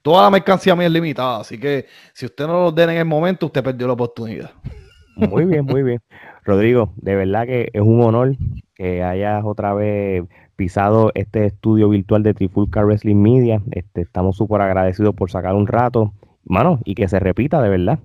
Toda 0.00 0.22
la 0.22 0.30
mercancía 0.30 0.74
mía 0.74 0.86
es 0.86 0.92
limitada, 0.92 1.40
así 1.40 1.58
que 1.60 1.86
si 2.14 2.24
usted 2.24 2.46
no 2.46 2.54
lo 2.64 2.72
den 2.72 2.88
en 2.90 2.96
el 2.96 3.04
momento, 3.04 3.46
usted 3.46 3.62
perdió 3.62 3.86
la 3.86 3.92
oportunidad. 3.92 4.50
Muy 5.16 5.44
bien, 5.46 5.64
muy 5.64 5.82
bien. 5.82 6.00
Rodrigo, 6.44 6.92
de 6.96 7.16
verdad 7.16 7.46
que 7.46 7.70
es 7.72 7.80
un 7.82 8.02
honor 8.02 8.36
que 8.74 9.02
hayas 9.02 9.42
otra 9.44 9.72
vez 9.74 10.22
pisado 10.56 11.10
este 11.14 11.46
estudio 11.46 11.88
virtual 11.88 12.22
de 12.22 12.34
Trifulca 12.34 12.84
Wrestling 12.84 13.16
Media. 13.16 13.62
Este, 13.72 14.02
estamos 14.02 14.36
súper 14.36 14.60
agradecidos 14.60 15.14
por 15.14 15.30
sacar 15.30 15.54
un 15.54 15.66
rato, 15.66 16.12
mano, 16.44 16.80
y 16.84 16.94
que 16.94 17.08
se 17.08 17.18
repita 17.18 17.62
de 17.62 17.68
verdad. 17.70 17.98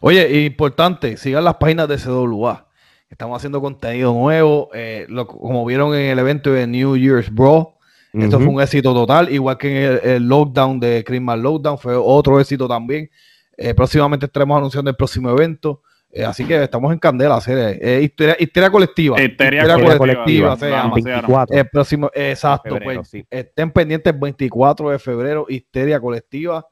Oye, 0.00 0.44
importante, 0.44 1.16
sigan 1.16 1.44
las 1.44 1.54
páginas 1.56 1.88
de 1.88 1.98
CWA. 1.98 2.68
Estamos 3.10 3.36
haciendo 3.36 3.60
contenido 3.60 4.12
nuevo. 4.14 4.70
eh, 4.74 5.06
lo- 5.08 5.26
como 5.26 5.64
vieron 5.64 5.94
en 5.94 6.10
el 6.10 6.18
evento 6.18 6.52
de 6.52 6.66
New 6.66 6.96
Year's 6.96 7.32
Bro, 7.32 7.74
esto 8.12 8.36
Ujú. 8.36 8.44
fue 8.46 8.54
un 8.54 8.60
éxito 8.62 8.94
total, 8.94 9.32
igual 9.32 9.58
que 9.58 9.68
en 9.70 9.92
el, 9.92 10.10
el 10.16 10.28
lockdown 10.28 10.78
de 10.78 11.02
Christmas 11.04 11.38
Lockdown, 11.40 11.78
fue 11.78 11.96
otro 11.96 12.38
éxito 12.38 12.68
también. 12.68 13.10
Eh, 13.56 13.74
próximamente 13.74 14.26
estaremos 14.26 14.56
anunciando 14.56 14.88
el 14.90 14.96
próximo 14.96 15.30
evento. 15.30 15.82
Eh, 16.16 16.24
así 16.24 16.44
que 16.44 16.62
estamos 16.62 16.92
en 16.92 16.98
candela, 17.00 17.40
serie. 17.40 17.76
Eh, 17.82 18.02
histeria, 18.02 18.36
histeria 18.38 18.70
colectiva. 18.70 19.20
Histeria 19.20 19.62
Histeria 19.62 19.98
colectiva, 19.98 19.98
colectiva, 19.98 20.56
se 20.56 20.70
vamos, 20.70 20.84
llama. 20.84 20.94
sí, 20.96 21.02
24. 21.02 21.56
El 21.58 21.68
próximo, 21.68 22.10
exacto, 22.14 22.74
febrero, 22.76 23.00
pues. 23.00 23.08
sí. 23.08 23.26
Estén 23.28 23.72
pendientes 23.72 24.18
24 24.20 24.90
de 24.90 24.98
febrero, 25.00 25.46
histeria 25.48 25.98
colectiva. 25.98 26.64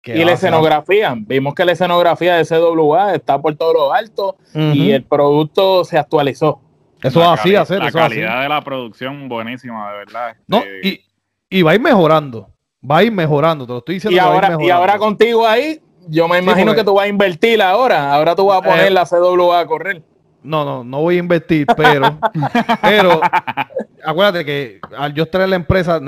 que 0.00 0.16
Y 0.16 0.24
la 0.24 0.30
a 0.30 0.34
escenografía, 0.34 1.16
vimos 1.18 1.52
que 1.54 1.64
la 1.64 1.72
escenografía 1.72 2.36
de 2.36 2.44
CWA 2.44 3.16
está 3.16 3.42
por 3.42 3.56
todo 3.56 3.72
lo 3.72 3.92
alto 3.92 4.36
y 4.54 4.92
el 4.92 5.02
producto 5.02 5.84
se 5.84 5.98
actualizó. 5.98 6.60
Eso 7.02 7.18
La 7.18 7.34
es 7.34 7.40
así, 7.40 7.56
hacer, 7.56 7.78
La 7.80 7.88
eso 7.88 7.98
es 7.98 8.04
así. 8.04 8.14
calidad 8.14 8.42
de 8.42 8.48
la 8.48 8.62
producción 8.62 9.28
buenísima, 9.28 9.90
de 9.90 9.98
verdad. 9.98 10.36
No, 10.46 10.58
este, 10.58 10.88
y, 11.50 11.58
y 11.58 11.62
va 11.62 11.72
a 11.72 11.74
ir 11.74 11.80
mejorando. 11.80 12.50
Va 12.88 12.98
a 12.98 13.02
ir 13.02 13.10
mejorando, 13.10 13.66
te 13.66 13.72
lo 13.72 13.78
estoy 13.78 13.96
diciendo. 13.96 14.14
Y 14.64 14.70
ahora 14.70 14.96
contigo 14.96 15.44
ahí, 15.44 15.80
yo 16.08 16.28
me 16.28 16.38
imagino 16.38 16.66
porque- 16.68 16.80
que 16.80 16.84
tú 16.84 16.94
vas 16.94 17.04
a 17.04 17.08
invertir 17.08 17.60
ahora. 17.62 18.12
Ahora 18.14 18.34
tú 18.34 18.46
vas 18.46 18.58
a 18.58 18.62
poner 18.62 18.86
Eh, 18.86 18.90
la 18.90 19.04
CWA 19.06 19.60
a 19.60 19.66
correr. 19.66 20.02
No, 20.42 20.64
no, 20.64 20.84
no 20.84 21.00
voy 21.00 21.16
a 21.16 21.18
invertir, 21.18 21.66
pero, 21.76 22.18
pero 22.82 23.20
acuérdate 24.04 24.44
que 24.44 24.80
al 24.96 25.12
yo 25.14 25.24
estar 25.24 25.40
en 25.40 25.50
la 25.50 25.56
empresa, 25.56 26.00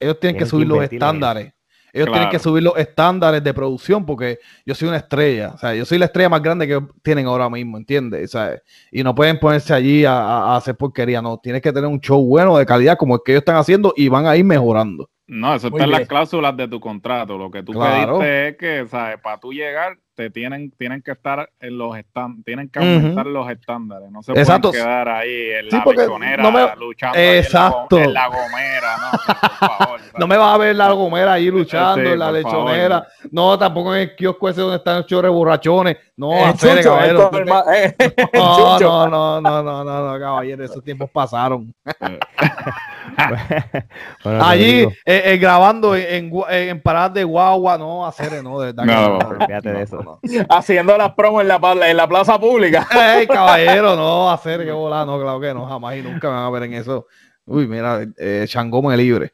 ellos 0.00 0.18
tienen 0.20 0.36
que 0.36 0.44
que 0.44 0.46
subir 0.50 0.66
los 0.66 0.82
estándares. 0.82 1.52
Ellos 1.92 2.06
Claro. 2.06 2.12
tienen 2.12 2.30
que 2.30 2.38
subir 2.40 2.62
los 2.64 2.76
estándares 2.76 3.44
de 3.44 3.54
producción 3.54 4.04
porque 4.04 4.40
yo 4.66 4.74
soy 4.74 4.88
una 4.88 4.96
estrella. 4.96 5.52
O 5.54 5.58
sea, 5.58 5.74
yo 5.76 5.84
soy 5.84 5.98
la 5.98 6.06
estrella 6.06 6.28
más 6.28 6.42
grande 6.42 6.66
que 6.66 6.72
ellos 6.74 6.88
tienen 7.04 7.26
ahora 7.26 7.48
mismo, 7.48 7.76
¿entiendes? 7.76 8.24
O 8.24 8.38
sea, 8.38 8.58
y 8.90 9.04
no 9.04 9.14
pueden 9.14 9.38
ponerse 9.38 9.72
allí 9.72 10.04
a 10.04 10.56
hacer 10.56 10.74
porquería, 10.76 11.22
no. 11.22 11.38
Tienes 11.38 11.62
que 11.62 11.72
tener 11.72 11.88
un 11.88 12.00
show 12.00 12.20
bueno 12.26 12.56
de 12.58 12.66
calidad 12.66 12.96
como 12.96 13.14
el 13.14 13.20
que 13.24 13.30
ellos 13.32 13.42
están 13.42 13.56
haciendo 13.56 13.92
y 13.96 14.08
van 14.08 14.26
a 14.26 14.36
ir 14.36 14.44
mejorando. 14.44 15.08
No, 15.26 15.54
eso 15.54 15.70
Muy 15.70 15.78
está 15.80 15.84
en 15.86 15.90
las 16.00 16.06
cláusulas 16.08 16.54
de 16.56 16.68
tu 16.68 16.78
contrato. 16.80 17.38
Lo 17.38 17.50
que 17.50 17.62
tú 17.62 17.72
Claro. 17.72 18.18
pediste 18.18 18.48
es 18.48 18.56
que, 18.58 18.86
¿sabes? 18.90 19.18
Para 19.20 19.38
tú 19.38 19.52
llegar, 19.54 19.96
te 20.14 20.28
tienen, 20.30 20.70
tienen 20.72 21.00
que 21.02 21.12
estar 21.12 21.48
en 21.60 21.78
los 21.78 21.96
están, 21.96 22.42
tienen 22.44 22.68
que 22.68 22.78
aumentar 22.78 23.24
los 23.26 23.50
estándares. 23.50 24.10
No 24.10 24.22
se 24.22 24.32
Exacto. 24.32 24.68
pueden 24.68 24.84
quedar 24.84 25.08
ahí 25.08 25.50
en 25.58 25.70
Sí, 25.70 25.76
la 25.78 25.82
porque 25.82 26.02
lechonera 26.02 26.42
no 26.42 26.52
me- 26.52 26.76
luchando 26.76 27.18
Exacto. 27.18 27.98
En, 27.98 28.12
la, 28.12 28.26
gomera, 28.28 28.96
no, 28.98 29.10
por 29.10 29.68
favor. 29.68 30.00
No 30.18 30.26
me 30.28 30.36
vas 30.36 30.54
a 30.54 30.58
ver 30.58 30.76
la 30.76 30.92
gomera 30.92 31.32
ahí 31.32 31.50
luchando 31.50 32.02
Sí, 32.06 32.12
en 32.12 32.18
la 32.18 32.30
lechonera. 32.30 33.00
favor. 33.00 33.32
No, 33.32 33.58
tampoco 33.58 33.94
en 33.96 34.02
el 34.02 34.14
kiosco 34.14 34.48
ese 34.50 34.60
donde 34.60 34.76
están 34.76 34.98
los 34.98 35.06
chores 35.06 35.30
borrachones. 35.32 35.96
No, 36.16 36.32
Eh, 36.32 36.44
hacer, 36.44 36.76
Chucho, 36.76 36.90
caballero. 36.90 37.30
eh, 37.72 37.96
No, 38.34 38.78
no, 38.78 39.08
no, 39.08 39.40
no, 39.40 39.62
no, 39.62 39.84
no, 39.84 40.12
no, 40.12 40.20
caballero, 40.20 40.64
esos 40.64 40.84
tiempos 40.84 41.08
pasaron. 41.10 41.74
Bueno, 44.24 44.44
Allí 44.44 44.82
Rodrigo, 44.84 44.90
eh, 45.04 45.22
eh, 45.26 45.36
grabando 45.38 45.94
en, 45.94 46.06
en, 46.24 46.30
gua- 46.30 46.46
en 46.50 46.80
paradas 46.80 47.14
de 47.14 47.24
guagua, 47.24 47.76
no, 47.78 48.06
hacer, 48.06 48.42
no, 48.42 48.58
de 48.60 48.72
verdad. 48.72 48.84
que 48.84 48.92
No, 48.92 49.28
olvídate 49.28 49.72
de 49.72 49.82
eso. 49.82 50.20
haciendo 50.48 50.96
las 50.96 51.12
promos 51.14 51.42
en 51.42 51.48
la, 51.48 51.60
en 51.88 51.96
la 51.96 52.08
plaza 52.08 52.38
pública. 52.38 52.86
Ey, 53.18 53.26
caballero, 53.26 53.96
no, 53.96 54.30
hacer 54.30 54.64
que 54.64 54.72
volar, 54.72 55.06
no, 55.06 55.20
claro 55.20 55.40
que 55.40 55.52
no, 55.52 55.66
jamás 55.66 55.96
y 55.96 56.02
nunca 56.02 56.28
me 56.28 56.34
van 56.36 56.44
a 56.44 56.50
ver 56.50 56.62
en 56.64 56.74
eso. 56.74 57.06
Uy, 57.46 57.66
mira, 57.66 58.00
eh, 58.18 58.44
Changome 58.48 58.96
libre. 58.96 59.32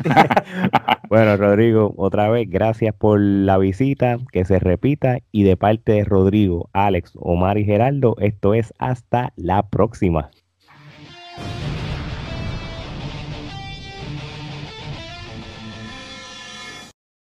Bueno, 1.08 1.36
Rodrigo, 1.36 1.92
otra 1.96 2.28
vez, 2.28 2.48
gracias 2.48 2.94
por 2.94 3.18
la 3.20 3.58
visita, 3.58 4.18
que 4.30 4.44
se 4.44 4.60
repita. 4.60 5.18
Y 5.32 5.42
de 5.42 5.56
parte 5.56 5.92
de 5.92 6.04
Rodrigo, 6.04 6.70
Alex, 6.72 7.12
Omar 7.16 7.58
y 7.58 7.64
Geraldo, 7.64 8.14
esto 8.20 8.54
es 8.54 8.72
hasta 8.78 9.32
la 9.34 9.68
próxima. 9.68 10.30